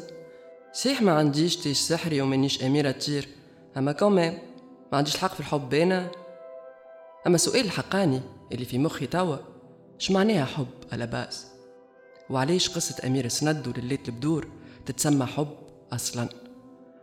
صحيح 0.72 1.02
ما 1.02 1.12
عنديش 1.12 1.56
تاج 1.56 1.78
سحري 1.78 2.20
ومانيش 2.20 2.64
أميرة 2.64 2.90
تطير 2.90 3.28
أما 3.76 3.92
كمان 3.92 4.38
ما 4.92 4.98
عنديش 4.98 5.14
الحق 5.14 5.34
في 5.34 5.40
الحب 5.40 5.74
أنا 5.74 6.10
أما 7.26 7.38
سؤال 7.38 7.64
الحقاني 7.64 8.20
اللي 8.52 8.64
في 8.64 8.78
مخي 8.78 9.06
توا 9.06 9.36
ش 9.98 10.10
معناها 10.10 10.44
حب 10.44 10.68
على 10.92 11.06
باس؟ 11.06 11.46
وعليش 12.30 12.68
قصة 12.68 13.06
أمير 13.06 13.28
سند 13.28 13.68
ولليت 13.68 14.08
البدور 14.08 14.48
تتسمى 14.86 15.26
حب 15.26 15.56
أصلا؟ 15.92 16.28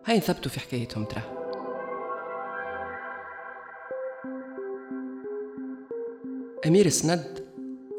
هاي 0.10 0.18
نثبتوا 0.18 0.52
في 0.52 0.60
حكايتهم 0.60 1.06
ترى. 1.06 1.22
أمير 6.68 6.90
سند 6.90 7.46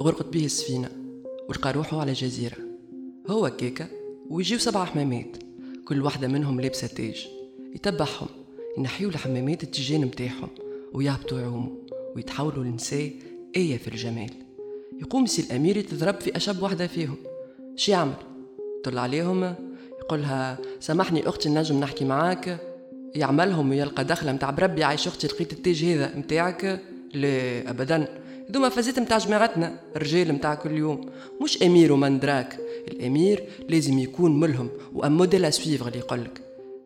غرقت 0.03 0.27
به 0.27 0.45
السفينة 0.45 0.91
ولقى 1.49 1.73
روحه 1.73 2.01
على 2.01 2.13
جزيرة. 2.13 2.57
هو 3.29 3.51
كيكا 3.51 3.87
ويجيو 4.31 4.59
سبع 4.59 4.85
حمامات 4.85 5.37
كل 5.85 6.03
واحدة 6.03 6.29
منهم 6.29 6.61
لابسة 6.61 6.87
تاج. 6.87 7.29
يتبعهم 7.75 8.29
ينحيو 8.79 9.09
الحمامات 9.09 9.63
التيجان 9.63 10.01
متاعهم 10.01 10.49
ويهبطوا 10.93 11.41
يعوموا 11.41 11.77
ويتحولوا 12.17 12.65
لنساء 12.65 13.13
آية 13.57 13.79
في 13.79 13.89
الجمال. 13.89 14.31
يقوم 15.01 15.27
سي 15.27 15.43
الأمير 15.43 15.77
يتضرب 15.77 16.21
في 16.21 16.37
أشب 16.37 16.63
واحدة 16.63 16.87
فيهم. 16.87 17.17
شي 17.77 17.93
يعمل 17.93 18.15
طل 18.85 18.99
عليهم 18.99 19.70
يقولها 20.11 20.59
سامحني 20.81 21.29
أختي 21.29 21.49
نجم 21.49 21.81
نحكي 21.81 22.05
معاك. 22.05 22.59
يعملهم 23.15 23.71
ويلقى 23.71 24.05
دخلة 24.05 24.33
متاع 24.33 24.51
بربي 24.51 24.85
عيش 24.85 25.07
أختي 25.07 25.27
لقيت 25.27 25.53
التاج 25.53 25.85
هذا 25.85 26.17
متاعك. 26.17 26.81
لا 27.15 27.71
أبدا. 27.71 28.09
دوما 28.49 28.69
فازيت 28.69 28.99
متاع 28.99 29.19
جماعتنا 29.19 29.81
الرجال 29.97 30.33
متاع 30.33 30.55
كل 30.55 30.79
يوم. 30.79 31.11
مش 31.43 31.63
أمير 31.63 31.93
ومندراك 31.93 32.59
الأمير 32.89 33.45
لازم 33.69 33.99
يكون 33.99 34.41
ملهم 34.41 34.71
و 34.95 35.02
un 35.02 35.17
modèle 35.17 35.45
à 35.45 35.51
suivre 35.51 35.89
اللي 35.89 35.99
يقولك. 35.99 36.41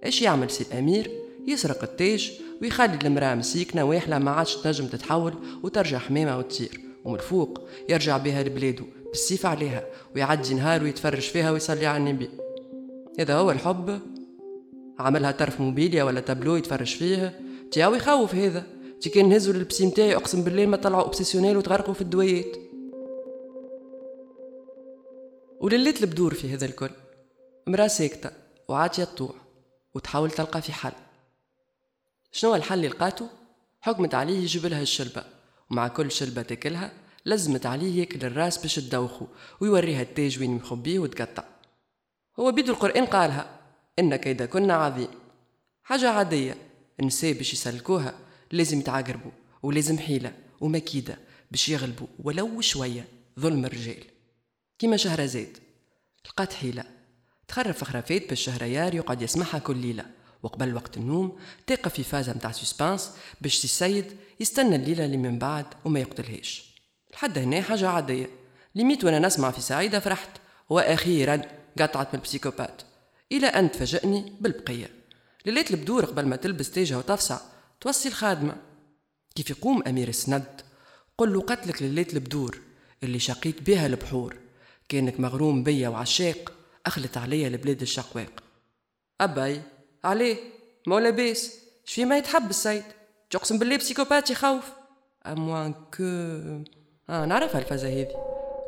إيش 0.04 0.22
يعمل 0.22 0.50
سي 0.50 0.64
الأمير؟ 0.72 1.10
يسرق 1.46 1.82
التاج 1.82 2.32
ويخلي 2.62 2.98
المرأة 3.04 3.34
مسيكنة 3.34 3.84
واحلة 3.84 4.18
ما 4.18 4.30
عادش 4.30 4.56
تنجم 4.56 4.86
تتحول 4.86 5.34
وترجع 5.62 5.98
حمامة 5.98 6.38
وتطير. 6.38 6.80
ومن 7.04 7.14
الفوق 7.14 7.60
يرجع 7.88 8.16
بها 8.16 8.42
لبلادو 8.42 8.84
بالسيف 9.08 9.46
عليها 9.46 9.84
ويعدي 10.14 10.54
نهار 10.54 10.82
ويتفرج 10.82 11.20
فيها 11.20 11.50
ويصلي 11.50 11.86
على 11.86 11.98
النبي. 11.98 12.28
هذا 13.20 13.34
هو 13.34 13.50
الحب؟ 13.50 14.00
عملها 14.98 15.30
طرف 15.30 15.60
موبيليا 15.60 16.04
ولا 16.04 16.20
تابلو 16.20 16.56
يتفرج 16.56 16.96
فيه؟ 16.96 17.40
تياو 17.70 17.94
يخوف 17.94 18.34
هذا. 18.34 18.66
تي 19.00 19.10
كان 19.10 19.28
نهزو 19.28 19.52
لل 19.52 19.66
psy 19.66 19.86
متاعي 19.86 20.16
أقسم 20.16 20.44
بالله 20.44 20.66
ما 20.66 20.76
طلعوا 20.76 21.02
obsessionnel 21.02 21.56
وتغرقوا 21.56 21.94
في 21.94 22.00
الدوايات. 22.00 22.56
ولليت 25.60 26.02
البدور 26.02 26.34
في 26.34 26.54
هذا 26.54 26.64
الكل. 26.64 26.90
مرا 27.66 27.88
ساكتة 27.88 28.30
وعاتية 28.68 29.04
تطوع 29.04 29.34
وتحاول 29.94 30.30
تلقى 30.30 30.62
في 30.62 30.72
حل. 30.72 30.92
شنو 32.32 32.54
الحل 32.54 32.76
اللي 32.78 32.88
لقاته؟ 32.88 33.28
حكمت 33.80 34.14
عليه 34.14 34.38
يجيب 34.42 34.66
لها 34.66 34.82
الشلبة. 34.82 35.24
ومع 35.70 35.88
كل 35.88 36.10
شلبة 36.10 36.42
تاكلها 36.42 36.92
لزمت 37.26 37.66
عليه 37.66 38.00
ياكل 38.00 38.26
الراس 38.26 38.58
باش 38.58 38.74
تدوخو 38.74 39.26
ويوريها 39.60 40.02
التاج 40.02 40.40
وين 40.40 40.50
مخبيه 40.50 40.98
وتقطع. 40.98 41.53
هو 42.40 42.52
بيدو 42.52 42.72
القرآن 42.72 43.06
قالها 43.06 43.46
إن 43.98 44.16
كيد 44.16 44.42
كنا 44.42 44.74
عظيم 44.74 45.08
حاجة 45.82 46.10
عادية 46.10 46.56
النساء 47.00 47.32
باش 47.32 47.52
يسلكوها 47.52 48.14
لازم 48.52 48.78
يتعاقربوا 48.78 49.30
ولازم 49.62 49.98
حيلة 49.98 50.32
ومكيدة 50.60 51.18
باش 51.50 51.68
يغلبوا 51.68 52.06
ولو 52.18 52.60
شوية 52.60 53.08
ظلم 53.40 53.64
الرجال. 53.64 54.04
كيما 54.78 54.96
شهرزاد 54.96 55.58
لقات 56.26 56.52
حيلة. 56.52 56.84
تخرف 57.48 57.84
خرافات 57.84 58.28
باش 58.28 58.40
شهريار 58.40 58.94
يقعد 58.94 59.22
يسمعها 59.22 59.58
كل 59.58 59.76
ليلة. 59.76 60.04
وقبل 60.42 60.74
وقت 60.74 60.96
النوم 60.96 61.38
تقف 61.66 61.92
في 61.94 62.02
فازة 62.02 62.32
متاع 62.32 62.52
سسبانس 62.52 63.10
باش 63.40 63.64
السيد 63.64 64.16
يستنى 64.40 64.76
الليلة 64.76 65.04
اللي 65.04 65.16
من 65.16 65.38
بعد 65.38 65.66
وما 65.84 66.00
يقتلهاش. 66.00 66.74
لحد 67.12 67.38
هنا 67.38 67.62
حاجة 67.62 67.88
عادية. 67.88 68.30
لميت 68.74 69.04
وأنا 69.04 69.18
نسمع 69.18 69.50
في 69.50 69.60
سعيدة 69.60 70.00
فرحت 70.00 70.30
وأخيرا 70.68 71.42
قطعت 71.78 72.08
من 72.08 72.14
البسيكوبات. 72.14 72.82
إلى 73.32 73.46
أن 73.46 73.70
تفاجئني 73.70 74.32
بالبقية. 74.40 74.90
ليلة 75.46 75.64
البدور 75.70 76.04
قبل 76.04 76.26
ما 76.26 76.36
تلبس 76.36 76.70
تاجها 76.70 76.98
وتفصع. 76.98 77.38
توصي 77.80 78.08
الخادمة. 78.08 78.56
كيف 79.34 79.50
يقوم 79.50 79.82
أمير 79.86 80.08
السند؟ 80.08 80.60
قل 81.18 81.32
له 81.32 81.40
قتلك 81.40 81.82
ليلة 81.82 82.06
البدور 82.12 82.60
اللي 83.02 83.18
شقيت 83.18 83.62
بها 83.62 83.86
البحور. 83.86 84.36
كأنك 84.88 85.20
مغروم 85.20 85.62
بيا 85.62 85.88
وعشاق 85.88 86.52
أخلت 86.86 87.16
عليا 87.16 87.48
لبلاد 87.48 87.82
الشقواق 87.82 88.42
أباي 89.20 89.62
عليه 90.04 90.36
مولا 90.86 91.10
بيس 91.10 91.54
شفي 91.84 92.04
ما 92.04 92.18
يتحب 92.18 92.50
السيد؟ 92.50 92.84
تقسم 93.30 93.58
بالله 93.58 93.76
psychopathe 93.76 94.30
يخوف. 94.30 94.64
à 95.26 95.34
moins 95.34 95.72
que. 95.72 96.02
آه 97.10 97.24
نعرفها 97.24 97.60
الفازة 97.60 97.88
هذي. 97.88 98.14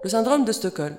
le 0.05 0.11
syndrome 0.11 0.45
de 0.45 0.53
Stockholm. 0.53 0.97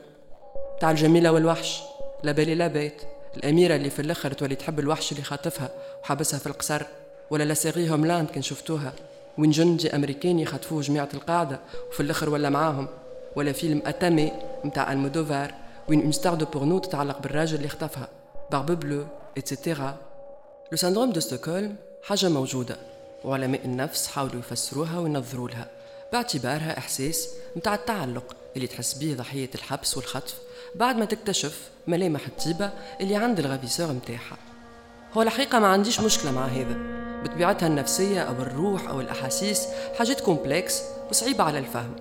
تاع 0.82 0.92
الجميلة 0.92 1.32
والوحش. 1.32 1.82
la 2.28 2.34
belle 2.34 2.56
et 2.56 2.62
la 2.62 2.68
bête. 2.68 3.02
الأميرة 3.38 3.76
اللي 3.76 3.90
في 3.90 4.02
الآخر 4.02 4.34
تولي 4.34 4.56
تحب 4.56 4.80
الوحش 4.80 5.12
اللي 5.12 5.24
خاطفها 5.24 5.70
وحابسها 6.04 6.40
في 6.40 6.48
القصر 6.48 6.84
ولا 7.30 7.44
la 7.44 7.54
série 7.54 7.90
Homeland 7.90 8.30
كان 8.30 8.42
شفتوها. 8.42 8.94
وين 9.38 9.52
جندي 9.52 9.96
أمريكاني 9.96 10.46
خطفوه 10.46 10.82
جماعة 10.82 11.10
القاعدة 11.14 11.60
وفي 11.90 12.00
الآخر 12.00 12.30
ولا 12.30 12.50
معاهم. 12.50 12.88
ولا 13.36 13.52
فيلم 13.52 13.82
Átame 13.86 14.32
متاع 14.64 14.94
Almodóvar 14.94 15.54
وين 15.88 16.02
une 16.02 16.12
star 16.12 16.34
du 16.34 16.46
porno 16.46 16.80
تتعلق 16.80 17.20
بالراجل 17.20 17.58
اللي 17.58 17.68
خطفها. 17.68 18.08
Barbe 18.52 18.80
bleue 18.80 19.06
et 19.38 19.53
cetera 19.53 19.98
le 20.72 20.78
syndrome 20.78 21.12
de 21.12 21.20
Stockholm 21.20 21.76
حاجة 22.04 22.30
موجودة. 22.30 22.78
وعلماء 23.24 23.66
النفس 23.66 24.08
حاولوا 24.08 24.40
يفسروها 24.40 25.00
وينظروا 25.00 25.50
لها. 25.50 25.68
باعتبارها 26.14 26.78
إحساس 26.78 27.30
متاع 27.56 27.76
التعلق. 27.76 28.36
اللي 28.58 28.68
تحس 28.68 28.94
به 28.94 29.14
ضحية 29.14 29.50
الحبس 29.56 29.98
والخطف 29.98 30.36
بعد 30.76 30.96
ما 30.96 31.06
تكتشف 31.06 31.70
ملامح 31.88 32.28
الطيبة 32.28 32.70
اللي 33.02 33.16
عند 33.16 33.40
ال 33.40 33.45
ravisseur 33.45 33.92
متاعها 33.94 34.38
هو 35.14 35.22
الحقيقة 35.22 35.60
ما 35.60 35.68
عنديش 35.68 36.00
مشكلة 36.00 36.32
مع 36.32 36.46
هذا. 36.46 36.78
بطبيعتها 37.24 37.68
النفسية 37.68 38.22
أو 38.22 38.34
الروح 38.34 38.90
أو 38.90 39.02
الأحاسيس 39.02 39.68
حاجات 39.98 40.22
complexes 40.22 40.82
وصعيبة 41.10 41.44
على 41.44 41.60
الفهم. 41.60 41.96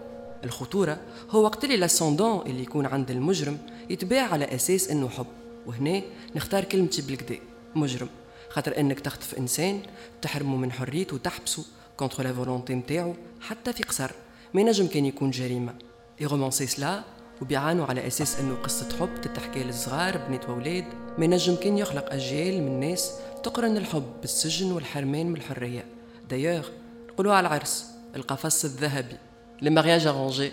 الخطورة 0.45 0.99
هو 1.31 1.43
وقت 1.45 1.65
اللي 1.65 1.77
l'ascendant 1.77 2.47
اللي 2.47 2.63
يكون 2.63 2.87
عند 2.87 3.11
المجرم 3.11 3.59
يتباع 3.91 4.33
على 4.33 4.55
أساس 4.55 4.91
إنه 4.91 5.09
حب. 5.09 5.27
وهنا 5.67 6.03
نختار 6.37 6.65
كلمتي 6.65 7.03
بالقدا 7.03 7.39
مجرم. 7.75 8.09
خاطر 8.51 8.81
إنك 8.81 9.01
تخطف 9.01 9.35
إنسان 9.35 9.81
تحرمه 10.23 10.57
من 10.57 10.73
حريته 10.73 11.15
وتحبسه 11.15 11.65
contre 11.97 12.23
la 12.23 12.33
volonté 12.33 12.75
نتاعو 12.75 13.15
حتى 13.41 13.73
في 13.73 13.83
قصر. 13.83 14.11
ما 14.55 14.61
ينجم 14.61 14.87
كان 14.87 15.07
يكون 15.07 15.31
جريمة. 15.31 15.75
romancer 16.21 16.67
cela 16.67 17.03
وبيعانوا 17.43 17.87
على 17.87 18.07
أساس 18.07 18.41
إنه 18.41 18.55
قصة 18.55 18.89
حب 19.01 19.21
تتحكي 19.21 19.65
للصغار 19.65 20.17
بنات 20.17 20.49
واولاد 20.49 20.85
ما 21.19 21.25
ينجم 21.25 21.57
كان 21.57 21.79
يخلق 21.79 22.13
أجيال 22.13 22.63
من 22.63 22.69
الناس 22.69 23.13
تقرن 23.43 23.77
الحب 23.77 24.13
بالسجن 24.21 24.73
والحرمان 24.73 25.27
من 25.27 25.37
الحرية. 25.37 25.85
دايوغ 26.31 26.69
نقولوا 27.09 27.35
على 27.35 27.49
العرس 27.49 27.87
القفص 28.17 28.65
الذهبي 28.65 29.17
ال 29.63 29.68
mariage 29.68 30.07
arrangé 30.07 30.53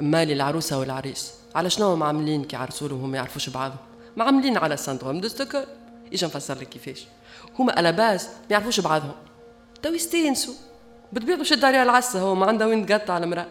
مالي 0.00 0.32
العروسه 0.32 0.78
والعريس 0.78 1.32
على 1.54 1.70
شنو 1.70 1.96
معاملين 1.96 2.44
كي 2.44 2.56
عرسولهم 2.56 3.10
ما 3.10 3.16
يعرفوش 3.16 3.48
بعضهم؟ 3.48 3.78
معاملين 4.16 4.56
على 4.56 4.76
syndrome 4.76 5.20
de 5.20 5.28
Stockholm 5.28 5.66
إيش 6.12 6.24
نفسر 6.24 6.58
لك 6.58 6.68
كيفاش. 6.68 7.06
هما 7.58 7.72
à 7.72 7.79
la 7.79 7.92
base 7.92 8.24
ما 8.24 8.30
يعرفوش 8.50 8.80
بعضهم. 8.80 9.14
تو 9.82 9.88
يستينسوا 9.88 10.54
بتبيضوا 11.12 11.44
شد 11.44 11.64
عليها 11.64 11.82
العسة 11.82 12.20
هو 12.20 12.34
ما 12.34 12.46
عندها 12.46 12.66
وين 12.66 12.86
تقطع 12.86 13.18
المرأة. 13.18 13.46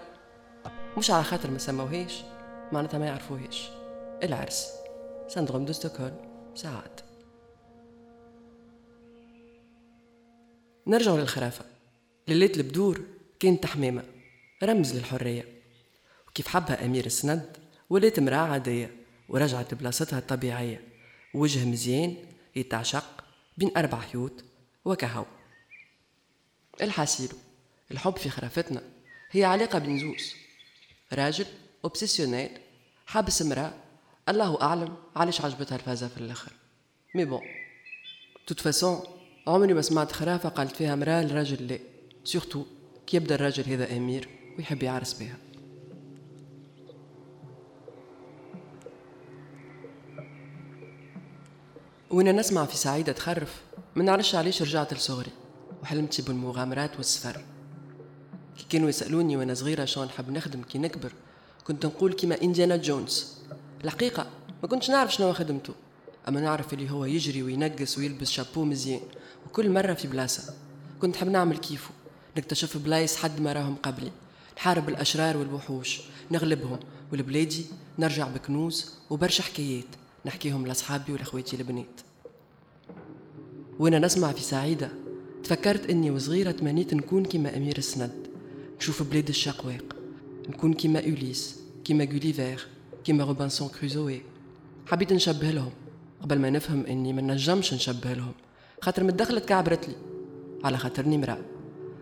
مش 0.97 1.11
على 1.11 1.23
خاطر 1.23 1.51
ما 1.51 1.57
سموهاش 1.57 2.23
معناتها 2.71 2.97
ما 2.97 3.05
يعرفوهاش 3.05 3.69
العرس. 4.23 4.67
سندروم 5.27 5.65
دو 5.65 5.73
ستوكهولم. 5.73 6.51
ساعات. 6.55 7.01
نرجع 10.87 11.15
للخرافة. 11.15 11.65
ليلة 12.27 12.51
البدور 12.57 13.01
كانت 13.39 13.63
تحميمة. 13.63 14.03
رمز 14.63 14.95
للحرية. 14.95 15.45
وكيف 16.27 16.47
حبها 16.47 16.85
أمير 16.85 17.05
السند 17.05 17.57
ولات 17.89 18.19
امرأة 18.19 18.37
عادية 18.37 18.95
ورجعت 19.29 19.73
لبلاصتها 19.73 20.19
الطبيعية. 20.19 20.83
وجه 21.33 21.65
مزيان 21.65 22.15
يتعشق 22.55 23.23
بين 23.57 23.71
أربع 23.77 23.99
حيوط 23.99 24.43
وكهو. 24.85 25.25
الحاسيلو 26.81 27.37
الحب 27.91 28.17
في 28.17 28.29
خرافتنا 28.29 28.81
هي 29.31 29.43
علاقة 29.43 29.79
بين 29.79 29.99
زوز 29.99 30.40
راجل 31.13 31.45
obsessionnel 31.83 32.49
حابس 33.05 33.41
امرأة 33.41 33.73
الله 34.29 34.61
أعلم 34.61 34.95
علاش 35.15 35.41
عجبتها 35.41 35.75
الفازة 35.75 36.07
في 36.07 36.17
الآخر. 36.17 36.51
mais 37.15 37.25
bon 37.25 37.41
toute 38.47 38.59
façon 38.59 38.99
عمري 39.47 39.73
ما 39.73 39.81
سمعت 39.81 40.11
خرافة 40.11 40.49
قالت 40.49 40.75
فيها 40.75 40.95
مرأة 40.95 41.23
لراجل 41.23 41.67
لا 41.67 41.79
surtout 42.23 42.65
كي 43.07 43.17
يبدأ 43.17 43.35
الراجل 43.35 43.63
هذا 43.63 43.97
أمير 43.97 44.29
ويحب 44.57 44.83
يعرس 44.83 45.13
بها. 45.13 45.37
وأنا 52.09 52.31
نسمع 52.31 52.65
في 52.65 52.77
سعيدة 52.77 53.11
تخرف 53.11 53.61
ما 53.95 54.03
نعرفش 54.03 54.35
علاش 54.35 54.61
رجعت 54.61 54.93
لصغري 54.93 55.31
وحلمت 55.83 56.21
بالمغامرات 56.21 56.97
والسفر. 56.97 57.45
كي 58.57 58.65
كانوا 58.69 58.89
يسألوني 58.89 59.37
وأنا 59.37 59.53
صغيرة 59.53 59.85
شلون 59.85 60.07
نحب 60.07 60.31
نخدم 60.31 60.61
كي 60.61 60.77
نكبر 60.77 61.11
كنت 61.67 61.85
نقول 61.85 62.13
كيما 62.13 62.41
إنديانا 62.41 62.77
جونز. 62.77 63.27
الحقيقة 63.83 64.27
ما 64.63 64.67
كنتش 64.67 64.89
نعرف 64.89 65.13
شنو 65.13 65.33
خدمته 65.33 65.73
أما 66.27 66.41
نعرف 66.41 66.73
اللي 66.73 66.91
هو 66.91 67.05
يجري 67.05 67.43
وينقص 67.43 67.97
ويلبس 67.97 68.29
شابو 68.31 68.63
مزيان 68.63 69.01
وكل 69.47 69.69
مرة 69.69 69.93
في 69.93 70.07
بلاصة. 70.07 70.53
كنت 71.01 71.15
نحب 71.15 71.27
نعمل 71.27 71.57
كيفه 71.57 71.89
نكتشف 72.37 72.77
بلايص 72.77 73.15
حد 73.15 73.41
ما 73.41 73.53
راهم 73.53 73.75
قبلي 73.83 74.11
نحارب 74.57 74.89
الأشرار 74.89 75.37
والوحوش 75.37 76.01
نغلبهم 76.31 76.79
والبلادي 77.11 77.65
نرجع 77.99 78.27
بكنوز 78.27 78.91
وبرشا 79.09 79.43
حكايات 79.43 79.85
نحكيهم 80.25 80.67
لأصحابي 80.67 81.13
ولأخواتي 81.13 81.55
البنات. 81.55 82.01
وأنا 83.79 83.99
نسمع 83.99 84.31
في 84.31 84.41
سعيدة 84.41 84.91
تفكرت 85.43 85.89
إني 85.89 86.11
وصغيرة 86.11 86.51
تمنيت 86.51 86.93
نكون 86.93 87.25
كيما 87.25 87.57
أمير 87.57 87.77
السند. 87.77 88.20
نشوف 88.81 89.03
بلاد 89.03 89.29
الشقواق 89.29 89.95
نكون 90.49 90.73
كيما 90.73 90.99
أوليس 90.99 91.59
كيما 91.85 92.03
جوليفير 92.03 92.67
كيما 93.03 93.23
روبنسون 93.23 93.69
كروزوي 93.69 94.21
حبيت 94.87 95.13
نشبه 95.13 95.51
لهم 95.51 95.71
قبل 96.21 96.39
ما 96.39 96.49
نفهم 96.49 96.85
اني 96.85 97.13
ما 97.13 97.21
نجمش 97.21 97.73
نشبه 97.73 98.13
لهم 98.13 98.31
خاطر 98.81 99.03
متدخلت 99.03 99.45
كعبرت 99.45 99.87
لي 99.87 99.95
على 100.63 100.77
خاطرني 100.77 101.17
مرأة 101.17 101.41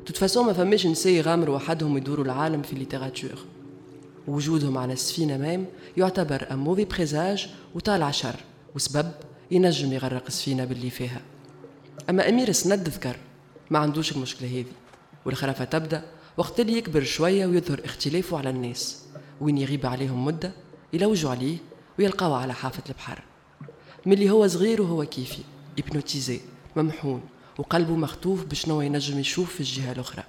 toute 0.06 0.26
façon 0.26 0.46
ما 0.46 0.54
فماش 0.54 0.88
نساء 0.88 1.14
يغامروا 1.14 1.56
وحدهم 1.56 1.98
يدوروا 1.98 2.26
العالم 2.26 2.62
في 2.62 2.74
ال 2.74 2.79
littérature 2.79 3.40
وجودهم 4.28 4.78
على 4.78 4.94
السفينة 4.94 5.38
même 5.38 5.66
يعتبر 5.98 6.48
un 6.52 6.60
mauvais 6.60 6.86
présage 6.86 7.50
وطالع 7.76 8.12
شر 8.12 8.40
وسبب 8.76 9.12
ينجم 9.52 9.94
يغرق 9.94 10.24
السفينة 10.28 10.66
باللي 10.66 10.90
فيها 10.90 11.22
أما 12.10 12.30
أمير 12.30 12.52
سند 12.52 12.90
ذكر 12.90 13.16
ما 13.70 13.80
عندوش 13.80 14.12
المشكلة 14.12 14.50
هذه 14.50 14.74
والخرافة 15.26 15.66
تبدأ 15.66 16.19
وقت 16.40 16.60
اللي 16.60 16.78
يكبر 16.78 17.04
شوية 17.04 17.46
ويظهر 17.46 17.82
اختلافه 17.86 18.38
على 18.38 18.50
الناس 18.50 19.04
وين 19.42 19.58
يغيب 19.58 19.86
عليهم 19.86 20.26
مدة 20.26 20.52
يلوجوا 20.94 21.32
عليه 21.32 21.58
ويلقاو 22.00 22.34
على 22.34 22.54
حافة 22.54 22.84
البحر. 22.90 23.24
ملي 24.06 24.30
هو 24.30 24.48
صغير 24.48 24.82
وهو 24.82 25.06
كيفي 25.06 25.42
hypnotisé 25.80 26.40
ممحون 26.76 27.22
وقلبه 27.58 27.96
مخطوف 27.96 28.46
بشنو 28.46 28.82
ينجم 28.82 29.20
يشوف 29.20 29.54
في 29.54 29.60
الجهة 29.60 29.92
الأخرى. 29.92 30.24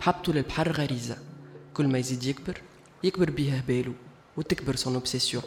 محبته 0.00 0.32
للبحر 0.32 0.72
غريزة 0.72 1.16
كل 1.74 1.86
ما 1.86 1.98
يزيد 1.98 2.24
يكبر 2.24 2.60
يكبر 3.04 3.30
بيه 3.30 3.64
باله 3.68 3.92
وتكبر 4.36 4.76
son 4.76 4.94
obsession 4.94 5.42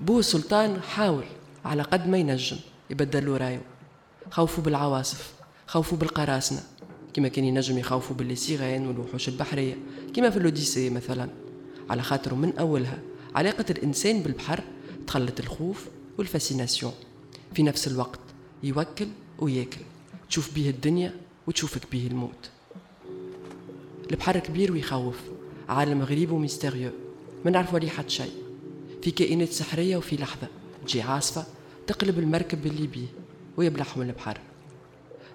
بوه 0.00 0.18
السلطان 0.18 0.82
حاول 0.82 1.24
على 1.64 1.82
قد 1.82 2.08
ما 2.08 2.18
ينجم 2.18 2.56
يبدل 2.90 3.26
له 3.26 3.36
رايو 3.36 3.60
خوفوا 4.30 4.64
بالعواصف 4.64 5.32
خوفوا 5.66 5.98
بالقراصنة 5.98 6.71
كما 7.14 7.28
كان 7.28 7.44
ينجم 7.44 7.78
يخوفوا 7.78 8.16
بال 8.16 8.32
sirènes 8.32 8.86
والوحوش 8.86 9.28
البحرية 9.28 9.76
كما 10.14 10.30
في 10.30 10.36
ال 10.36 10.43
Odyssée 10.43 10.90
مثلا. 10.90 11.28
على 11.90 12.02
خاطر 12.02 12.34
من 12.34 12.58
أولها 12.58 12.98
علاقة 13.34 13.64
الإنسان 13.70 14.22
بالبحر 14.22 14.60
تخلت 15.06 15.40
الخوف 15.40 15.86
وال 16.18 16.29
fascination. 16.29 16.92
في 17.54 17.62
نفس 17.62 17.88
الوقت 17.88 18.20
يوكل 18.62 19.08
وياكل 19.38 19.80
تشوف 20.28 20.54
بيه 20.54 20.70
الدنيا 20.70 21.14
وتشوفك 21.46 21.82
بيه 21.92 22.06
الموت. 22.06 22.50
البحر 24.10 24.38
كبير 24.38 24.72
ويخوف 24.72 25.16
عالم 25.68 26.02
غريب 26.02 26.32
و 26.32 26.37
mystérieux. 26.37 26.90
ما 27.44 27.50
نعرفوا 27.50 27.78
عليه 27.78 27.88
حد 27.88 28.10
شيء. 28.10 28.32
في 29.02 29.10
كائنات 29.10 29.48
سحرية 29.48 29.96
وفي 29.96 30.16
لحظة 30.16 30.48
تجي 30.86 31.02
عاصفة 31.02 31.44
تقلب 31.86 32.18
المركب 32.18 32.66
اللي 32.66 32.86
بيه 32.86 33.06
ويبلعهم 33.56 34.02
البحر. 34.02 34.38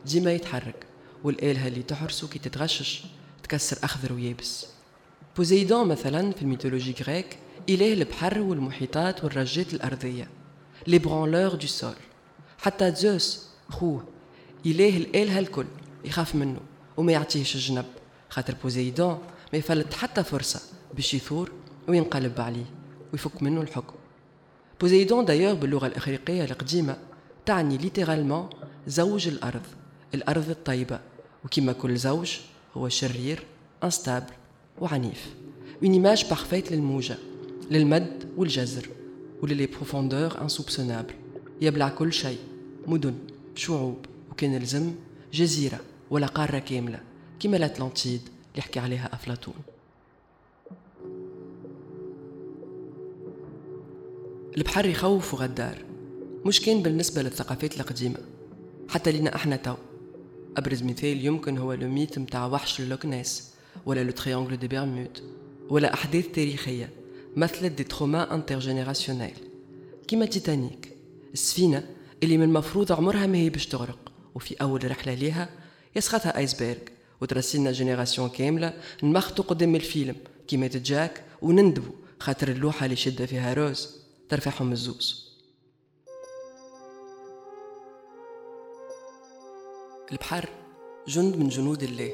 ديما 0.06 0.34
يتحرك. 0.34 0.87
والآلهة 1.24 1.68
اللي 1.68 1.84
تحرسه 1.84 2.28
كي 2.28 2.40
تتغشش 2.40 3.04
تكسر 3.44 3.78
أخضر 3.84 4.14
ويابس. 4.14 4.66
بوزيدون 5.38 5.88
مثلا 5.88 6.32
في 6.32 6.42
ال 6.42 6.47
mythologie 6.47 6.96
grecque 7.04 7.38
إله 7.70 7.94
البحر 7.94 8.40
والمحيطات 8.40 9.24
والرجات 9.24 9.74
الأرضية. 9.74 10.28
l'ébranleur 10.88 11.56
du 11.56 11.68
sol 11.68 11.96
حتى 12.58 12.92
زوس 12.92 13.48
خوه 13.70 14.06
إله 14.66 14.98
الآلهة 14.98 15.40
الكل 15.40 15.66
يخاف 16.06 16.36
منه 16.36 16.60
وما 16.98 17.12
يعطيهش 17.12 17.56
الجنب. 17.56 17.86
خاطر 18.30 18.56
بوزيدون 18.64 19.20
ما 19.54 19.60
يفلت 19.60 19.94
حتى 19.94 20.24
فرصة 20.24 20.62
باش 20.94 21.14
يثور 21.14 21.52
وينقلب 21.88 22.42
عليه 22.42 22.66
ويفك 23.14 23.44
منه 23.44 23.62
الحكم. 23.62 23.96
بوزيدون 24.82 25.26
دايوغ 25.26 25.54
باللغة 25.54 25.88
الإغريقية 25.88 26.44
القديمة 26.44 26.98
تعني 27.46 27.78
littéralement 27.78 28.50
زوج 28.88 29.28
الأرض 29.28 29.62
الأرض 30.14 30.50
الطيبة. 30.50 31.00
وكما 31.46 31.74
كل 31.74 31.98
زوج 31.98 32.38
هو 32.78 32.90
شرير 32.90 33.44
instable 33.84 34.34
وعنيف. 34.80 35.36
Une 35.84 35.96
image 36.04 36.24
parfaite 36.24 36.72
للموجة 36.72 37.18
للمد 37.72 38.30
والجزر 38.38 38.90
و 39.42 39.48
les 39.48 39.66
profondeurs 39.66 40.42
insoupçonnables 40.42 41.14
يبلع 41.62 41.90
كل 41.90 42.14
شيء 42.14 42.38
مدن 42.88 43.16
شعوب 43.56 44.06
وكان 44.32 44.58
لزم 44.58 44.94
جزيرة 45.34 45.80
ولا 46.10 46.28
قارة 46.28 46.60
كاملة 46.60 47.00
كما 47.40 47.58
l'Atlantide 47.58 48.22
اللي 48.52 48.62
حكي 48.62 48.80
عليها 48.80 49.10
أفلاطون. 49.14 49.56
البحر 54.58 54.86
يخوف 54.86 55.34
وغدار 55.34 55.78
مش 56.46 56.62
كان 56.62 56.82
بالنسبة 56.82 57.22
للثقافات 57.22 57.80
القديمة 57.80 58.20
حتى 58.90 59.12
لنا 59.12 59.36
إحنا 59.36 59.56
تو. 59.56 59.76
أبرز 60.58 60.84
مثال 60.84 61.26
يمكن 61.26 61.58
هو 61.58 61.74
le 61.74 61.90
mythe 61.90 62.20
متاع 62.20 62.46
وحش 62.46 62.80
ال 62.80 62.88
Loch 62.88 63.20
Ness 63.20 63.52
ولا 63.86 64.04
le 64.04 64.12
triangle 64.12 64.58
des 64.58 64.68
Bermudes 64.68 65.20
ولا 65.70 65.94
أحداث 65.94 66.28
تاريخية 66.28 66.90
مثلت 67.36 67.72
des 67.72 67.84
traumas 67.84 68.36
intergénérationnels. 68.36 69.34
كيما 70.08 70.26
تيتانيك 70.26 70.98
السفينة 71.34 71.84
اللي 72.24 72.38
من 72.38 72.44
المفروض 72.44 72.92
عمرها 72.92 73.28
ما 73.28 73.38
هي 73.38 73.50
باش 73.50 73.66
تغرق 73.66 74.12
وفي 74.36 74.56
أول 74.62 74.92
رحلة 74.92 75.14
ليها 75.14 75.50
يسخطها 75.96 76.38
iceberg 76.38 76.76
وترسلنا 77.22 77.72
génération 77.72 78.30
كاملة 78.30 78.74
نمخطو 79.04 79.44
قدام 79.44 79.76
الفيلم 79.76 80.16
كي 80.48 80.68
مات 80.68 80.86
Jack 80.86 81.24
ونندبو 81.42 81.92
خاطر 82.20 82.48
اللوحة 82.48 82.86
اللي 82.86 82.96
شدة 82.96 83.26
فيها 83.26 83.54
روز 83.54 83.90
ترفعهم 84.30 84.72
الزوز. 84.72 85.27
البحر 90.12 90.50
جند 91.08 91.36
من 91.36 91.50
جنود 91.50 91.84
الله 91.84 92.12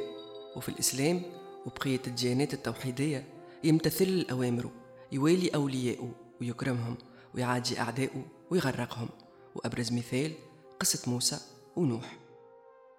وفي 0.56 0.70
الإسلام 0.70 1.22
وبقية 1.66 2.02
الديانات 2.08 2.54
التوحيدية 2.54 3.26
يمتثل 3.64 4.04
الأوامر 4.04 4.70
يوالي 5.12 5.50
أولياءه 5.56 6.12
ويكرمهم 6.42 6.98
ويعادي 7.36 7.80
أعداءه 7.80 8.26
ويغرقهم. 8.52 9.10
وأبرز 9.56 9.94
مثال 9.94 10.32
قصة 10.80 11.12
موسى 11.12 11.40
ونوح. 11.76 12.18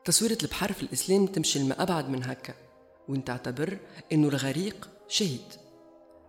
تصويرة 0.05 0.39
البحر 0.43 0.73
في 0.73 0.83
الإسلام 0.83 1.27
تمشي 1.27 1.59
لما 1.59 1.83
أبعد 1.83 2.09
من 2.09 2.25
هكا 2.25 2.55
وين 3.09 3.25
تعتبر 3.25 3.79
إنه 4.13 4.29
الغريق 4.29 4.91
شهيد. 5.09 5.55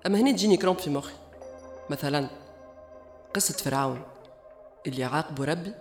أما 0.06 0.20
هنا 0.20 0.32
تجيني 0.32 0.57
كرومب 0.57 0.80
في 0.80 0.89
مخي. 0.89 1.13
مثلا 1.89 2.30
قصة 3.34 3.53
فرعون 3.53 4.01
اللي 4.88 5.03
عاقبه 5.03 5.45
ربي 5.45 5.74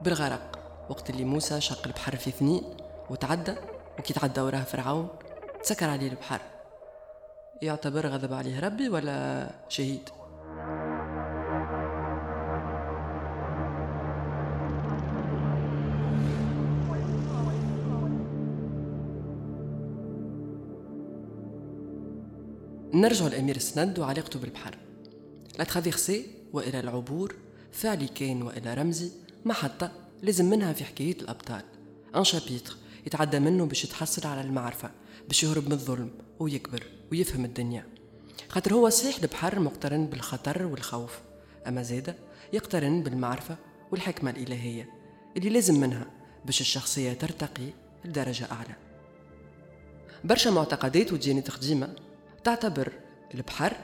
بالغرق. 0.00 0.61
وقت 0.88 1.10
اللي 1.10 1.24
موسى 1.24 1.60
شق 1.60 1.86
البحر 1.86 2.16
في 2.16 2.28
اثنين 2.28 2.62
وتعدى 3.10 3.54
وكي 3.98 4.14
تعدى 4.14 4.40
وراه 4.40 4.62
فرعون 4.62 5.08
تسكر 5.62 5.88
عليه 5.88 6.08
البحر. 6.08 6.40
يعتبر 7.62 8.06
غضب 8.06 8.32
عليه 8.32 8.60
ربي 8.60 8.88
ولا 8.88 9.50
شهيد؟ 9.68 10.08
نرجع 22.94 23.26
لأمير 23.26 23.56
السند 23.56 23.98
وعلاقته 23.98 24.40
بالبحر. 24.40 24.76
لا 25.58 25.64
ترافيرسي 25.64 26.26
وإلى 26.52 26.80
العبور 26.80 27.34
فعلي 27.72 28.06
كان 28.06 28.42
وإلى 28.42 28.74
رمزي 28.74 29.10
محطة 29.44 29.90
لازم 30.22 30.50
منها 30.50 30.72
في 30.72 30.84
حكاية 30.84 31.16
الأبطال. 31.20 31.62
ان 32.16 32.24
شابيتر 32.24 32.76
يتعدى 33.06 33.38
منه 33.38 33.66
باش 33.66 33.84
يتحصل 33.84 34.26
على 34.26 34.40
المعرفة 34.40 34.90
باش 35.28 35.44
يهرب 35.44 35.66
من 35.66 35.72
الظلم 35.72 36.10
ويكبر 36.38 36.86
ويفهم 37.12 37.44
الدنيا. 37.44 37.86
خاطر 38.48 38.74
هو 38.74 38.88
صحيح 38.88 39.16
البحر 39.22 39.58
مقترن 39.58 40.06
بالخطر 40.06 40.66
والخوف. 40.66 41.20
أما 41.66 41.82
زادة 41.82 42.16
يقترن 42.52 43.02
بالمعرفة 43.02 43.56
والحكمة 43.90 44.30
الإلهية 44.30 44.88
اللي 45.36 45.48
لازم 45.48 45.80
منها 45.80 46.06
باش 46.44 46.60
الشخصية 46.60 47.12
ترتقي 47.12 47.70
لدرجة 48.04 48.52
أعلى. 48.52 48.74
برشا 50.24 50.50
معتقدات 50.50 51.12
وديانات 51.12 51.50
قديمة 51.50 51.94
تعتبر 52.44 52.92
البحر 53.34 53.76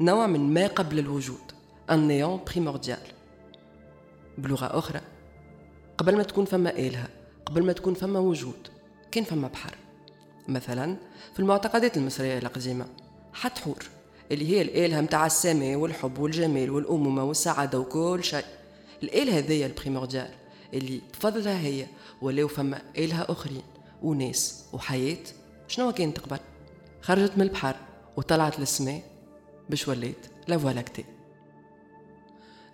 نوع 0.00 0.26
من 0.26 0.54
ما 0.54 0.66
قبل 0.66 0.98
الوجود 0.98 1.52
néant 1.88 2.52
primordial. 2.52 3.12
بلغة 4.38 4.78
أخرى 4.78 5.00
قبل 6.02 6.16
ما 6.16 6.22
تكون 6.22 6.44
فما 6.44 6.70
إلهة 6.70 7.08
قبل 7.46 7.62
ما 7.62 7.72
تكون 7.72 7.94
فما 7.94 8.18
وجود 8.18 8.68
كان 9.10 9.24
فما 9.24 9.48
بحر. 9.48 9.74
مثلا 10.48 10.96
في 11.32 11.40
المعتقدات 11.40 11.96
المصرية 11.96 12.38
القديمة 12.38 12.86
حتحور 13.32 13.86
اللي 14.30 14.48
هي 14.48 14.62
الآلهة 14.62 15.00
متاع 15.00 15.26
السماء 15.26 15.76
والحب 15.76 16.18
والجمال 16.18 16.70
والأمومة 16.70 17.24
والسعادة 17.24 17.78
وكل 17.78 18.24
شيء. 18.24 18.44
الآلهة 19.02 19.38
هذيا 19.38 19.66
البريمورديال 19.66 20.30
اللي 20.74 21.00
بفضلها 21.12 21.60
هي 21.60 21.86
ولاو 22.22 22.48
فما 22.48 22.82
آلهة 22.98 23.26
أخرين 23.28 23.62
وناس 24.02 24.64
وحياة. 24.72 25.24
شنو 25.68 25.92
كانت 25.92 26.18
قبل 26.18 26.38
خرجت 27.02 27.32
من 27.36 27.42
البحر 27.42 27.76
وطلعت 28.16 28.60
للسماء 28.60 29.02
باش 29.70 29.88
ولات 29.88 30.26
la 30.48 30.58
Voie 30.58 30.76
lactée 30.76 31.04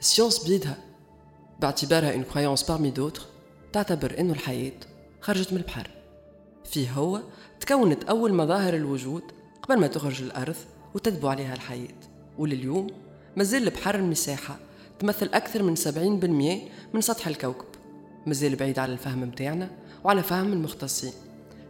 la 0.01 0.11
science 0.11 0.49
بيدها 0.49 0.88
باعتبارها 1.61 2.12
une 2.12 2.22
croyance 2.22 2.62
parmi 2.62 2.90
d'autres 2.90 3.22
تعتبر 3.72 4.14
إنه 4.18 4.32
الحياة 4.32 4.72
خرجت 5.20 5.52
من 5.52 5.59
البحر. 5.59 5.90
فيه 6.64 6.90
هو 6.90 7.20
تكونت 7.61 8.04
أول 8.04 8.34
مظاهر 8.34 8.74
الوجود 8.74 9.22
قبل 9.62 9.80
ما 9.80 9.86
تخرج 9.86 10.22
الأرض 10.22 10.56
وتدبو 10.94 11.28
عليها 11.28 11.54
الحياة. 11.54 11.94
ولليوم 12.38 12.86
مازال 13.36 13.62
البحر 13.62 13.94
المساحة 13.94 14.59
تمثل 14.98 15.30
أكثر 15.34 15.62
من 15.62 15.76
70% 15.76 16.94
من 16.94 17.00
سطح 17.00 17.26
الكوكب. 17.26 17.66
مازال 18.26 18.56
بعيد 18.56 18.78
على 18.78 18.92
الفهم 18.92 19.20
متاعنا 19.20 19.70
وعلى 20.04 20.22
فهم 20.22 20.52
المختصين. 20.52 21.12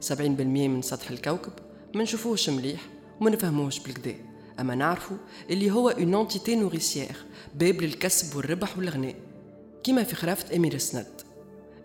70% 0.00 0.20
من 0.22 0.82
سطح 0.82 1.10
الكوكب 1.10 1.52
ما 1.94 2.02
نشوفوهش 2.02 2.50
مليح 2.50 2.80
وما 3.20 3.30
نفهموهش 3.30 3.78
بالكدا 3.78 4.14
أما 4.60 4.74
نعرفو 4.74 5.14
اللي 5.50 5.70
هو 5.70 5.88
une 5.88 6.14
entité 6.14 6.56
nourricière 6.56 7.16
باب 7.54 7.82
للكسب 7.82 8.36
والربح 8.36 8.78
والغناء. 8.78 9.14
كيما 9.88 10.04
في 10.04 10.16
خرافة 10.16 10.56
أمير 10.56 10.78
سند 10.78 11.20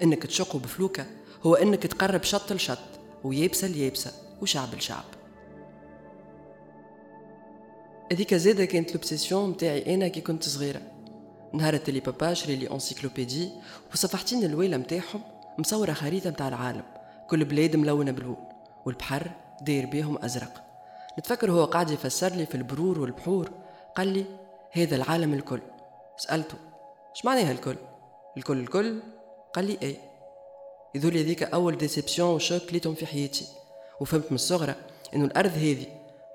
إنك 0.02 0.24
تشقو 0.24 0.58
بفلوكة 0.58 1.06
هو 1.44 1.56
إنك 1.56 1.84
تقرب 1.84 2.24
شط 2.24 2.54
لشط 2.54 2.78
ويابسة 3.24 3.68
ليابسة 3.68 4.12
وشعب 4.42 4.76
لشعب. 4.76 5.04
هذيك 8.12 8.34
زادة 8.34 8.66
كانت 8.66 8.92
l'obsession 8.92 9.50
متاعي 9.50 9.96
أنا 9.96 10.08
كي 10.08 10.22
كنت 10.22 10.44
صغيرة. 10.44 10.82
نهار 11.54 11.80
اللي 11.88 12.00
بابا 12.00 12.34
شري 12.34 12.56
لي 12.56 12.72
encyclopédie 12.72 13.50
وصفحتين 13.94 14.44
الويلة 14.44 14.78
متاعهم 14.78 15.22
مصورة 15.58 15.94
خريطة 15.94 16.30
متاع 16.30 16.48
العالم. 16.48 16.84
كل 17.30 17.46
بلاد 17.46 17.76
ملونة 17.76 18.12
باللون 18.12 18.50
والبحر 18.86 19.32
داير 19.62 19.86
بيهم 19.86 20.18
أزرق. 20.24 20.64
نتفكر 21.20 21.52
هو 21.52 21.66
قاعد 21.66 21.92
يفسر 21.92 22.34
لي 22.34 22.46
في 22.46 22.56
البرور 22.56 23.00
والبحور 23.00 23.52
قال 23.96 24.08
لي 24.08 24.26
هذا 24.72 24.96
العالم 24.96 25.34
الكل. 25.34 25.62
سألته 26.18 26.58
اش 27.16 27.26
معناها 27.26 27.52
الكل؟ 27.52 27.76
الكل 28.38 28.60
الكل 28.60 29.00
قال 29.54 29.66
لي 29.66 29.78
اي 29.84 29.98
يذولي 30.96 31.22
هذيك 31.22 31.44
أول 31.44 31.78
déception 31.78 32.30
و 32.30 32.39
choc 32.39 32.74
كليتهم 32.74 32.96
في 32.96 33.06
حياتي. 33.06 33.46
وفهمت 34.00 34.26
من 34.32 34.36
الصغرى 34.36 34.76
إنه 35.16 35.26
الأرض 35.26 35.52
هذه 35.52 35.86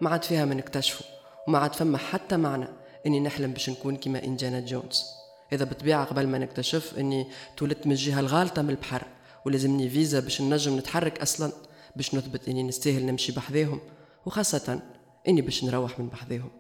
ما 0.01 0.11
عاد 0.11 0.25
فيها 0.25 0.45
ما 0.45 0.55
نكتشفه 0.55 1.05
وما 1.49 1.59
عاد 1.59 1.75
فما 1.75 1.99
حتى 1.99 2.37
معنى 2.37 2.69
إني 3.07 3.21
نحلم 3.21 3.53
باش 3.53 3.71
نكون 3.71 3.97
كيما 3.97 4.25
Indiana 4.25 4.61
Jones. 4.61 5.05
إذا 5.53 5.65
بالطبيعة 5.65 6.05
قبل 6.05 6.27
ما 6.27 6.39
نكتشف 6.39 6.99
إني 6.99 7.27
تولدت 7.57 7.87
من 7.87 7.93
الجهة 7.93 8.21
الغالطة 8.21 8.63
من 8.63 8.71
البحر 8.71 9.07
ولازمني 9.45 9.89
فيزا 9.89 10.21
باش 10.21 10.43
نجم 10.43 10.77
نتحرك 10.77 11.21
أصلا 11.21 11.53
باش 11.97 12.15
نثبت 12.15 12.49
إني 12.49 12.63
نستاهل 12.63 13.07
نمشي 13.07 13.33
بحذاهم 13.33 13.81
وخاصة 14.27 14.81
إني 15.29 15.41
باش 15.41 15.65
نروح 15.65 16.01
من 16.01 16.09
بحذاهم. 16.09 16.51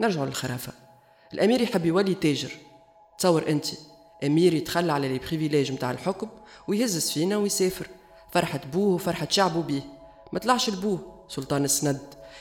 نرجع 0.00 0.24
للخرافة. 0.24 0.72
الأمير 1.32 1.60
يحب 1.60 1.86
يولي 1.86 2.14
تاجر. 2.14 2.50
تصور 3.18 3.48
أنت 3.48 3.66
أمير 4.24 4.54
يتخلى 4.54 4.92
على 4.92 5.08
les 5.08 5.18
privilèges 5.18 5.72
متاع 5.72 5.90
الحكم 5.90 6.28
ويهز 6.68 6.98
سفينه 6.98 7.38
ويسافر. 7.38 7.86
فرحة 8.32 8.60
بوه 8.72 8.94
وفرحة 8.94 9.26
شعبه 9.30 9.62
بيه. 9.62 9.82
ما 10.32 10.38
طلعش 10.38 10.70
لبوه 10.70 11.24
سلطان 11.28 11.64
السند. 11.64 12.00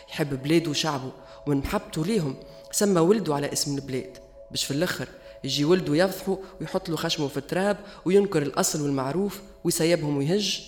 يحب 0.09 0.43
بلاده 0.43 0.71
وشعبه 0.71 1.11
ومن 1.47 1.57
محبته 1.57 2.05
ليهم. 2.05 2.36
سمى 2.71 2.99
ولده 2.99 3.36
على 3.36 3.53
اسم 3.53 3.75
البلاد. 3.75 4.17
باش 4.51 4.65
في 4.65 4.71
الأخر 4.71 5.07
يجي 5.43 5.65
ولده 5.65 5.95
يفضحه 5.95 6.38
ويحط 6.61 6.89
له 6.89 6.95
خشمه 6.95 7.27
في 7.27 7.38
التراب 7.38 7.77
وينكر 8.05 8.41
الأصل 8.41 8.82
والمعروف 8.82 9.41
ويسيبهم 9.63 10.17
ويهج. 10.17 10.61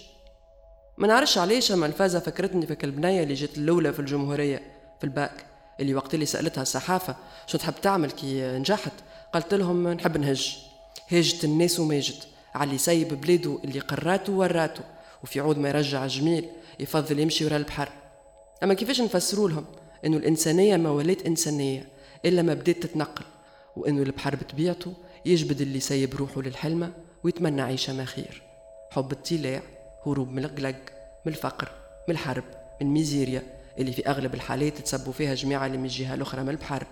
ما 0.98 1.08
نعرفش 1.08 1.38
علاش 1.38 1.72
أما 1.72 1.86
الفازة 1.86 2.20
فكرتني 2.20 2.68
في 2.68 2.84
البنيه 2.84 3.24
اللي 3.24 3.34
جات 3.34 3.58
الأولى 3.58 3.94
في 3.94 4.00
الجمهورية 4.00 4.62
في 5.00 5.04
الباك 5.04 5.46
اللي 5.80 5.96
وقت 5.96 6.14
اللي 6.14 6.26
سألتها 6.26 6.62
الصحافة 6.62 7.16
شو 7.48 7.58
تحب 7.58 7.74
تعمل 7.82 8.12
كي 8.12 8.42
نجحت؟ 8.58 8.92
قالت 9.34 9.54
لهم 9.54 9.88
نحب 9.88 10.18
نهج. 10.18 10.58
هاجت 11.12 11.44
الناس 11.44 11.80
وماجد 11.80 12.16
على 12.56 12.78
سايب 12.78 13.22
بلاده 13.22 13.60
اللي 13.64 13.80
قراته 13.80 14.34
وراته 14.34 14.84
وفي 15.24 15.40
عود 15.40 15.58
ما 15.58 15.70
يرجع 15.70 16.08
جميل 16.08 16.50
يفضل 16.80 17.20
يمشي 17.20 17.46
ورا 17.46 17.58
البحر. 17.58 17.90
أما 18.64 18.74
كيفاش 18.74 19.02
نفسروا 19.02 19.50
لهم؟ 19.50 19.66
انه 20.06 20.18
الإنسانية 20.18 20.78
ما 20.78 20.90
ولات 20.90 21.26
إنسانية 21.26 21.88
إلا 22.26 22.42
ما 22.42 22.54
بدات 22.54 22.78
تتنقل. 22.78 23.26
وانه 23.76 24.02
البحر 24.02 24.36
بطبيعته 24.36 24.94
يجبد 25.26 25.62
اللي 25.62 25.80
سايب 25.80 26.16
روحه 26.16 26.42
للحلمة 26.42 26.92
ويتمنى 27.24 27.62
عيشة 27.62 27.94
ما 27.94 28.06
خير. 28.06 28.42
حب 28.92 29.12
الطلاع 29.12 29.62
هروب 30.08 30.32
من 30.32 30.46
القلق 30.46 30.76
من 31.26 31.32
الفقر 31.34 31.72
من 32.08 32.14
الحرب 32.14 32.44
من 32.82 32.88
ميزيريا 32.88 33.44
اللي 33.80 33.92
في 33.92 34.08
أغلب 34.08 34.34
الحالات 34.34 34.78
تسبوا 34.78 35.14
فيها 35.14 35.36
جماعة 35.36 35.66
اللي 35.66 35.78
من 35.78 35.86
الجهة 35.86 36.14
الأخرى 36.14 36.44
من 36.44 36.50
البحر. 36.50 36.88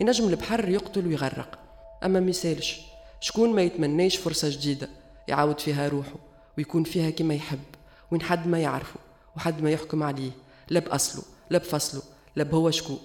ينجم 0.00 0.28
البحر 0.28 0.68
يقتل 0.68 1.06
ويغرق. 1.06 1.58
أما 2.04 2.20
ميسالش 2.20 2.80
شكون 3.20 3.54
ما 3.54 3.62
يتمناش 3.62 4.16
فرصة 4.16 4.48
جديدة 4.48 4.88
يعاود 5.28 5.60
فيها 5.60 5.88
روحه 5.88 6.16
ويكون 6.58 6.84
فيها 6.84 7.10
كما 7.10 7.34
يحب 7.34 7.64
وين 8.12 8.22
حد 8.22 8.46
ما 8.46 8.58
يعرفه 8.58 9.00
وحد 9.36 9.62
ما 9.62 9.70
يحكم 9.70 10.02
عليه 10.02 10.30
لا 10.68 10.80
بأصله 10.80 11.22
لا 11.50 11.58
بفصله 11.58 12.02
لا 12.36 12.44
بهو 12.44 12.70
شكون 12.70 12.98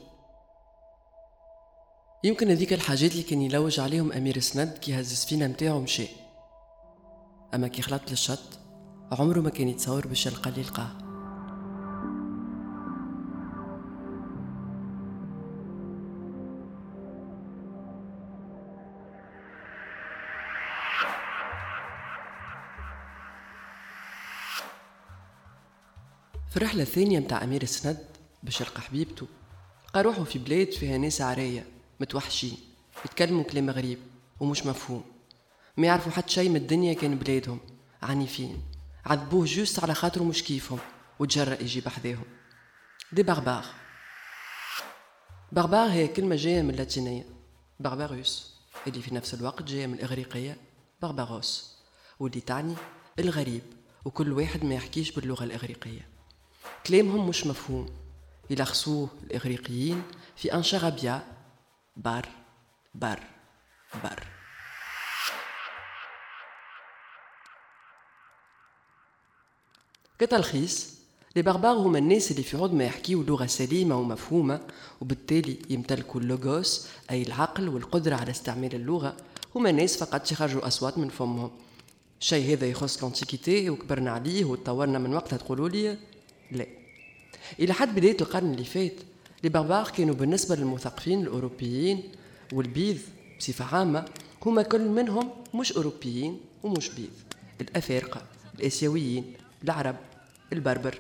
يمكن 2.24 2.50
هذيك 2.50 2.74
الحاجات 2.74 3.12
اللي 3.12 3.24
كان 3.24 3.42
يلوج 3.42 3.80
عليهم 3.80 4.12
أمير 4.12 4.40
سند 4.40 4.78
كي 4.78 4.94
هز 4.94 5.12
السفينة 5.12 5.48
متاعو 5.48 5.80
مشى. 5.80 6.08
أما 7.54 7.68
كي 7.68 7.82
خلط 7.82 8.02
للشط 8.10 8.60
عمره 9.12 9.40
ما 9.40 9.50
كان 9.50 9.68
يتصور 9.68 10.08
باش 10.08 10.26
يلقى 10.26 10.50
اللي 10.50 10.62
لقاه 10.62 11.05
في 26.56 26.62
الرحلة 26.62 26.84
الثانية 26.84 27.20
متاع 27.20 27.44
أمير 27.44 27.62
السند 27.62 28.06
باش 28.44 28.62
يلقى 28.62 28.82
حبيبته 28.82 29.28
لقى 29.88 30.04
روحه 30.04 30.24
في 30.24 30.40
بلاد 30.40 30.72
فيها 30.72 30.98
ناس 30.98 31.22
عرية 31.22 31.68
متوحشين 32.00 32.58
يتكلموا 33.06 33.44
كلام 33.44 33.70
غريب 33.70 34.00
ومش 34.40 34.66
مفهوم. 34.66 35.04
ما 35.78 35.88
يعرفوا 35.88 36.12
حتى 36.12 36.34
شي 36.34 36.50
من 36.50 36.56
الدنيا 36.56 36.94
كان 36.94 37.18
بلادهم 37.18 37.60
عنيفين 38.02 38.62
عذبوه 39.06 39.46
juste 39.46 39.84
على 39.84 39.94
خاطره 39.94 40.24
مش 40.24 40.44
كيفهم 40.44 40.80
وتجرأ 41.20 41.62
يجي 41.62 41.82
بحذاهم 41.82 42.26
des 43.12 43.24
barbares 43.24 43.66
barbare 45.52 45.90
هي 45.90 46.08
كلمة 46.08 46.36
جاية 46.36 46.62
من 46.62 46.70
اللاتينية. 46.70 47.26
بارباروس 47.80 48.56
اللي 48.88 49.02
في 49.02 49.16
نفس 49.16 49.34
الوقت 49.34 49.64
جاية 49.64 49.88
من 49.88 49.94
الإغريقية 49.94 50.58
بارباروس 51.02 51.76
واللي 52.20 52.42
تعني 52.42 52.76
الغريب 53.20 53.64
وكل 54.06 54.34
واحد 54.34 54.64
ما 54.64 54.76
يحكيش 54.76 55.12
باللغة 55.12 55.44
الإغريقية. 55.44 56.15
كلامهم 56.88 57.30
مش 57.30 57.48
مفهوم. 57.48 57.90
يلخصوه 58.50 59.10
الإغريقيين 59.24 60.04
في 60.36 60.54
un 60.54 60.68
charabia 60.68 61.24
بار 61.98 62.30
بار 62.96 63.20
بار. 64.04 64.28
كتلخيص 70.20 70.96
les 71.36 71.42
barbares 71.42 71.76
هما 71.76 72.00
الناس 72.00 72.32
اللي 72.32 72.44
في 72.44 72.58
عود 72.58 72.74
ما 72.74 72.84
يحكيو 72.84 73.24
لغة 73.24 73.46
سليمة 73.46 74.00
ومفهومة 74.00 74.62
وبالتالي 75.02 75.60
يمتلكوا 75.70 76.22
اللوغوس 76.22 76.88
أي 77.12 77.22
العقل 77.22 77.70
والقدرة 77.70 78.16
على 78.16 78.32
استعمال 78.32 78.76
اللغة. 78.76 79.18
هما 79.56 79.72
ناس 79.72 79.98
فقط 79.98 80.32
يخرجوا 80.32 80.68
أصوات 80.68 80.98
من 80.98 81.10
فمهم. 81.10 81.52
الشيء 82.22 82.54
هذا 82.54 82.66
يخص 82.66 82.98
الانتيكيتي 82.98 83.70
وكبرنا 83.70 84.12
عليه 84.12 84.46
وتطورنا 84.46 85.00
من 85.00 85.14
وقتها 85.16 85.38
تقولوا 85.38 85.70
لي. 85.70 85.98
لا. 86.52 86.66
إلى 87.60 87.74
حد 87.74 87.96
بداية 87.96 88.18
القرن 88.22 88.52
اللي 88.52 88.66
فات 88.66 88.94
لي 89.44 89.50
باربار 89.50 89.90
كانوا 89.90 90.16
بالنسبة 90.16 90.56
للمثقفين 90.56 91.22
الأوروبيين 91.22 92.04
والبيض 92.54 92.98
بصفة 93.40 93.76
عامة 93.76 94.06
هما 94.46 94.62
كل 94.62 94.88
منهم 94.88 95.30
مش 95.54 95.74
أوروبيين 95.74 96.40
ومش 96.64 96.90
بيض. 96.90 97.10
الأفارقة 97.62 98.22
الآسيويين 98.60 99.34
العرب 99.64 99.96
البربر. 100.54 100.98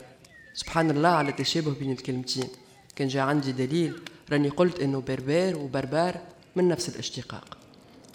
سبحان 0.53 0.91
الله 0.91 1.09
على 1.09 1.29
التشابه 1.29 1.73
بين 1.73 1.91
الكلمتين. 1.91 2.47
كان 2.95 3.07
جاء 3.07 3.23
عندي 3.23 3.51
دليل 3.51 3.99
راني 4.31 4.49
قلت 4.49 4.79
إنه 4.79 5.01
بربر 5.01 5.57
وبربار 5.57 6.21
من 6.55 6.67
نفس 6.67 6.89
الاشتقاق. 6.89 7.57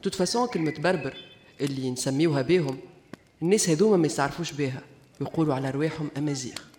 توت 0.03 0.15
فاسون 0.15 0.49
كلمة 0.49 0.75
بربر 0.79 1.17
اللي 1.61 1.91
نسميوها 1.91 2.43
بيهم 2.43 2.79
الناس 3.43 3.69
هذوما 3.69 3.97
ما 3.97 4.07
يستعرفوش 4.07 4.53
بيها. 4.53 4.83
يقولوا 5.21 5.55
على 5.55 5.71
رواحهم 5.71 6.11
أمازيغ. 6.17 6.70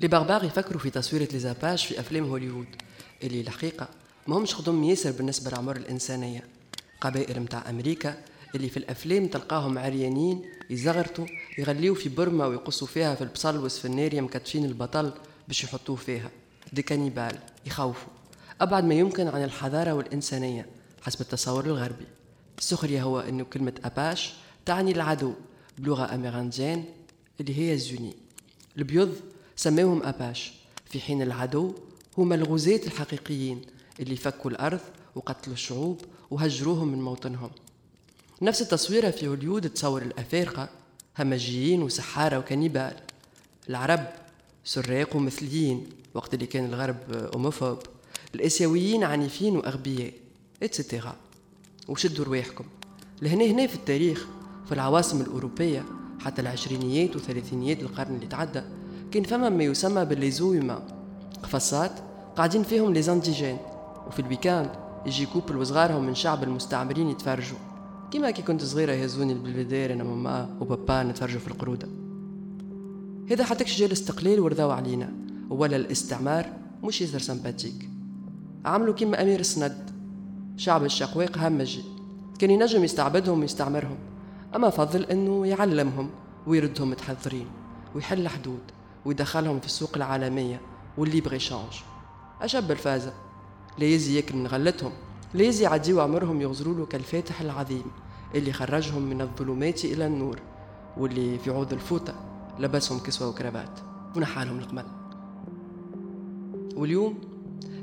لي 0.00 0.08
باربار 0.08 0.44
يفكروا 0.44 0.80
في 0.80 0.90
تصويرة 0.90 1.28
ليزاباج 1.32 1.78
في 1.78 2.00
أفلام 2.00 2.24
هوليوود. 2.24 2.66
اللي 3.22 3.40
الحقيقة 3.40 3.88
ما 4.26 4.36
همش 4.36 4.54
خدوم 4.54 4.84
ياسر 4.84 5.10
بالنسبة 5.10 5.50
لعمر 5.50 5.76
الإنسانية. 5.76 6.44
قبائل 7.00 7.40
متاع 7.40 7.70
أمريكا 7.70 8.16
اللي 8.54 8.68
في 8.68 8.76
الأفلام 8.76 9.26
تلقاهم 9.26 9.78
عريانين 9.78 10.42
يزغرتوا 10.70 11.26
يغليوا 11.58 11.94
في 11.94 12.08
برما 12.08 12.46
ويقصوا 12.46 12.86
فيها 12.86 13.14
في 13.14 13.24
البصل 13.24 13.56
والسفناريا 13.56 14.20
مكتفين 14.20 14.64
البطل 14.64 15.12
باش 15.48 15.64
يحطوه 15.64 15.96
فيها. 15.96 16.30
دي 16.72 16.82
كانيبال 16.82 17.38
يخوفوا. 17.66 18.12
أبعد 18.60 18.84
ما 18.84 18.94
يمكن 18.94 19.28
عن 19.28 19.44
الحضارة 19.44 19.92
والإنسانية 19.92 20.66
حسب 21.02 21.20
التصور 21.20 21.64
الغربي. 21.64 22.06
السخرية 22.58 23.02
هو 23.02 23.20
أنه 23.20 23.44
كلمة 23.44 23.72
أباش 23.84 24.32
تعني 24.66 24.92
العدو 24.92 25.32
بلغة 25.78 26.14
أميرانديان 26.14 26.84
اللي 27.40 27.72
هي 27.72 27.78
زوني. 27.78 28.14
البيض 28.78 29.14
سموهم 29.56 30.02
أباش 30.02 30.52
في 30.86 31.00
حين 31.00 31.22
العدو 31.22 31.74
هما 32.18 32.34
الغزاة 32.34 32.80
الحقيقيين 32.86 33.62
اللي 34.00 34.16
فكوا 34.16 34.50
الأرض 34.50 34.80
وقتلوا 35.14 35.54
الشعوب 35.54 36.00
وهجروهم 36.30 36.88
من 36.88 37.02
موطنهم. 37.02 37.50
نفس 38.42 38.62
التصويرة 38.62 39.10
في 39.10 39.28
هوليود 39.28 39.70
تصور 39.70 40.02
الأفارقة 40.02 40.68
همجيين 41.18 41.82
وسحارة 41.82 42.38
وكنيبال. 42.38 42.96
العرب 43.70 44.06
سراق 44.64 45.16
ومثليين 45.16 45.86
وقت 46.14 46.34
اللي 46.34 46.46
كان 46.46 46.64
الغرب 46.64 47.12
أوموفوب. 47.12 47.78
الآسيويين 48.34 49.04
عنيفين 49.04 49.56
وأغبياء 49.56 50.12
اتستيرا 50.62 51.16
وشدوا 51.88 52.24
رواحكم. 52.24 52.64
لهنا 53.22 53.44
هنا 53.44 53.66
في 53.66 53.74
التاريخ 53.74 54.26
في 54.66 54.72
العواصم 54.72 55.20
الأوروبية 55.20 55.84
حتى 56.20 56.42
العشرينيات 56.42 57.16
وثلاثينيات 57.16 57.80
القرن 57.80 58.14
اللي 58.14 58.26
تعدى 58.26 58.62
كان 59.14 59.22
فما 59.22 59.48
ما 59.48 59.64
يسمى 59.64 60.04
بالليزويما 60.04 60.82
قفصات 61.42 61.92
قاعدين 62.36 62.62
فيهم 62.62 62.92
les 62.92 63.02
indigènes 63.02 63.56
وفي 64.06 64.18
ال 64.18 64.24
week-end 64.24 64.70
يجي 65.06 65.26
couple 65.26 65.56
وصغارهم 65.56 66.06
من 66.06 66.14
شعب 66.14 66.42
المستعمرين 66.42 67.08
يتفرجوا. 67.08 67.58
كيما 68.10 68.30
كي 68.30 68.42
كنت 68.42 68.62
صغيرة 68.62 68.92
يهزوني 68.92 69.34
بالبلفيدير 69.34 69.92
أنا 69.92 70.04
ماما 70.04 70.56
وبابا 70.60 71.02
نتفرجوا 71.02 71.40
في 71.40 71.48
القرودة. 71.48 71.88
هذا 73.30 73.44
حتى 73.44 73.64
جا 73.64 73.86
الاستقلال 73.86 74.40
ورضاو 74.40 74.70
علينا. 74.70 75.12
ولا 75.50 75.76
الاستعمار 75.76 76.46
مش 76.82 77.00
ياسر 77.00 77.18
sympathique 77.18 77.88
عملوا 78.64 78.94
كيما 78.94 79.22
أمير 79.22 79.40
السند 79.40 79.90
شعب 80.56 80.84
الشقواق 80.84 81.38
همجي 81.38 81.82
كان 82.38 82.50
ينجم 82.50 82.84
يستعبدهم 82.84 83.40
ويستعمرهم. 83.40 83.98
أما 84.56 84.70
فضل 84.70 85.02
أنه 85.02 85.46
يعلمهم 85.46 86.10
ويردهم 86.46 86.90
متحضرين 86.90 87.46
ويحل 87.94 88.28
حدود. 88.28 88.60
ويدخلهم 89.04 89.60
في 89.60 89.66
السوق 89.66 89.90
العالمية 89.96 90.60
واللي 90.98 91.20
بغي 91.20 91.38
شانج 91.38 91.72
أشب 92.42 92.70
الفازة. 92.70 93.12
لا 93.78 93.84
يزي 93.84 94.16
ياكل 94.16 94.36
من 94.36 94.46
غلتهم. 94.46 94.92
لا 95.34 95.42
يزي 95.42 95.64
يعديو 95.64 96.00
عمرهم 96.00 96.40
يغزروا 96.40 96.74
له 96.74 96.86
كالفاتح 96.86 97.40
العظيم 97.40 97.84
اللي 98.34 98.52
خرجهم 98.52 99.02
من 99.02 99.20
الظلمات 99.20 99.84
إلى 99.84 100.06
النور 100.06 100.38
واللي 100.96 101.38
في 101.38 101.50
عوض 101.50 101.72
الفوطة 101.72 102.14
لبسهم 102.58 102.98
كسوة 102.98 103.28
وكرافات 103.28 103.80
ونحالهم 104.16 104.58
القمل. 104.58 104.84
واليوم 106.76 107.18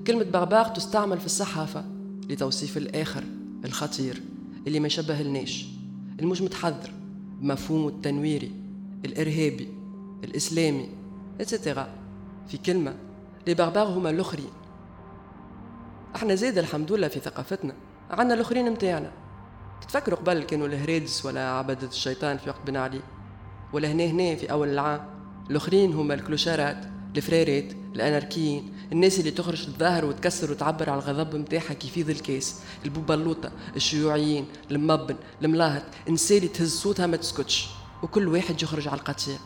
كلمة 0.08 0.24
بغباغ 0.24 0.68
تستعمل 0.68 1.20
في 1.20 1.26
الصحافة 1.26 1.86
لتوصيف 2.30 2.78
الآخر 2.78 3.24
الخطير 3.66 4.22
اللي 4.68 4.80
ما 4.80 4.88
يشبه 4.88 5.22
لناش 5.22 5.66
المش 6.20 6.42
متحضر 6.42 6.92
بمفهومه 7.40 7.88
التنويري 7.88 8.52
الإرهابي 9.06 9.68
الإسلامي. 10.24 11.01
اتسترا 11.42 11.90
في 12.48 12.58
كلمة 12.58 12.96
لي 13.48 13.54
بغباغ 13.54 13.98
هما 13.98 14.10
الأخرين 14.10 14.50
إحنا 16.16 16.36
زيد 16.36 16.58
الحمد 16.58 16.92
لله 16.92 17.08
في 17.08 17.20
ثقافتنا 17.20 17.74
عنا 18.12 18.34
الأخرين 18.34 18.72
متاعنا 18.72 19.12
تتفكروا 19.82 20.18
قبل 20.18 20.44
كانوا 20.44 20.68
الهريدس 20.68 21.26
ولا 21.26 21.50
عبدة 21.52 21.88
الشيطان 21.88 22.38
في 22.38 22.50
وقت 22.50 22.62
بن 22.68 22.78
علي 22.78 23.02
ولا 23.74 23.92
هنا 23.92 24.06
هنا 24.06 24.36
في 24.36 24.52
أول 24.52 24.70
العام 24.70 25.10
الآخرين 25.50 25.94
هما 25.94 26.14
الكلوشارات 26.14 26.78
الفريرات 27.18 27.72
الأناركيين 27.96 28.74
الناس 28.92 29.20
اللي 29.20 29.32
تخرج 29.32 29.66
تظاهر 29.66 30.06
وتكسر 30.06 30.52
وتعبر 30.52 30.90
على 30.90 31.00
الغضب 31.02 31.36
متاعها 31.36 31.74
كيف 31.74 31.98
يفيض 31.98 32.10
الكاس 32.10 32.62
البوبلوطة 32.86 33.52
الشيوعيين 33.76 34.46
المبن 34.72 35.16
الملاهط 35.42 35.84
النساء 36.08 36.38
اللي 36.38 36.50
تهز 36.50 36.76
صوتها 36.76 37.08
ما 37.08 37.18
تسكتش 37.18 37.70
وكل 38.04 38.28
واحد 38.28 38.62
يخرج 38.62 38.88
على 38.88 38.98
القطيع 39.00 39.38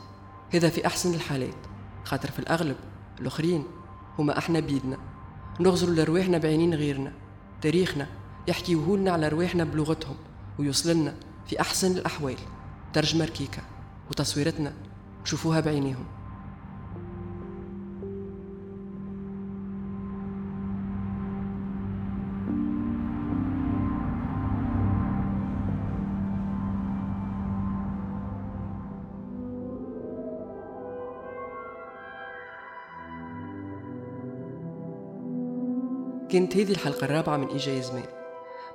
هذا 0.50 0.70
في 0.70 0.86
أحسن 0.86 1.14
الحالات 1.14 1.56
خاطر 2.06 2.32
في 2.32 2.40
الأغلب 2.40 2.76
الآخرين 3.20 3.64
هما 4.20 4.38
أحنا 4.38 4.60
بيدنا. 4.60 4.98
نغزروا 5.60 5.96
لرواحنا 5.96 6.38
بعينين 6.38 6.74
غيرنا. 6.74 7.12
تاريخنا 7.62 8.08
يحكي 8.48 8.76
لنا 8.76 9.12
على 9.12 9.28
رواحنا 9.28 9.64
بلغتهم 9.64 10.16
ويوصل 10.60 10.90
لنا 10.90 11.16
في 11.48 11.62
أحسن 11.62 11.92
الأحوال. 11.92 12.38
ترجمة 12.94 13.26
ركيكة 13.26 13.62
وتصويرتنا 14.10 14.74
شوفوها 15.24 15.60
بعينيهم. 15.60 16.06
كانت 36.36 36.58
هذه 36.58 36.72
الحلقة 36.72 37.06
الرابعة 37.06 37.38
من 37.38 37.48
إيجا 37.48 37.80
زمان. 37.80 38.06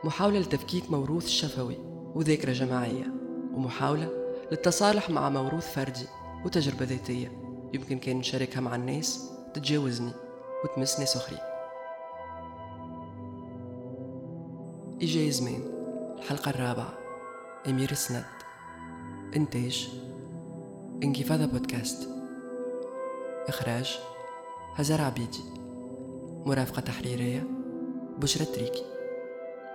محاولة 0.05 0.39
لتفكيك 0.39 0.91
موروث 0.91 1.27
شفوي 1.27 1.77
وذاكرة 2.15 2.53
جماعية 2.53 3.15
ومحاولة 3.55 4.09
للتصالح 4.51 5.11
مع 5.11 5.29
موروث 5.29 5.73
فردي 5.75 6.07
وتجربة 6.45 6.85
ذاتية. 6.85 7.33
يمكن 7.75 7.99
كان 7.99 8.17
نشاركها 8.17 8.61
مع 8.61 8.75
الناس 8.75 9.31
تتجاوزني 9.55 10.13
وتمس 10.65 11.01
ناس 11.01 11.17
أخرين 11.17 11.41
إيجا 15.01 15.31
زمان 15.31 15.63
الحلقة 16.19 16.51
الرابعة. 16.51 16.99
أمير 17.69 17.91
السند 17.91 18.25
إنتاج 19.37 19.89
إنكفاضة 21.03 21.47
بودكاست. 21.47 22.09
إخراج 23.49 23.99
هزار 24.75 25.01
عبيدي. 25.01 25.60
مرافقة 26.47 26.81
تحريرية 26.81 27.47
بشرى 28.19 28.45
تريكي. 28.45 28.85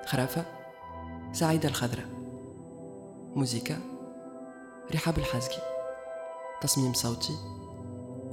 خرافة 0.05 0.45
سعيدة 1.32 1.70
الخضراء 1.70 2.05
موزيكا 3.36 3.78
رحاب 4.95 5.18
الحزقي 5.18 5.61
تصميم 6.61 6.93
صوتي 6.93 7.34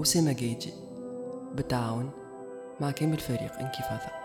أسامة 0.02 0.32
جيجي. 0.32 0.72
بالتعاون 1.54 2.10
مع 2.80 2.90
كامل 2.90 3.18
فريق 3.18 3.58
انكفاضة. 3.58 4.21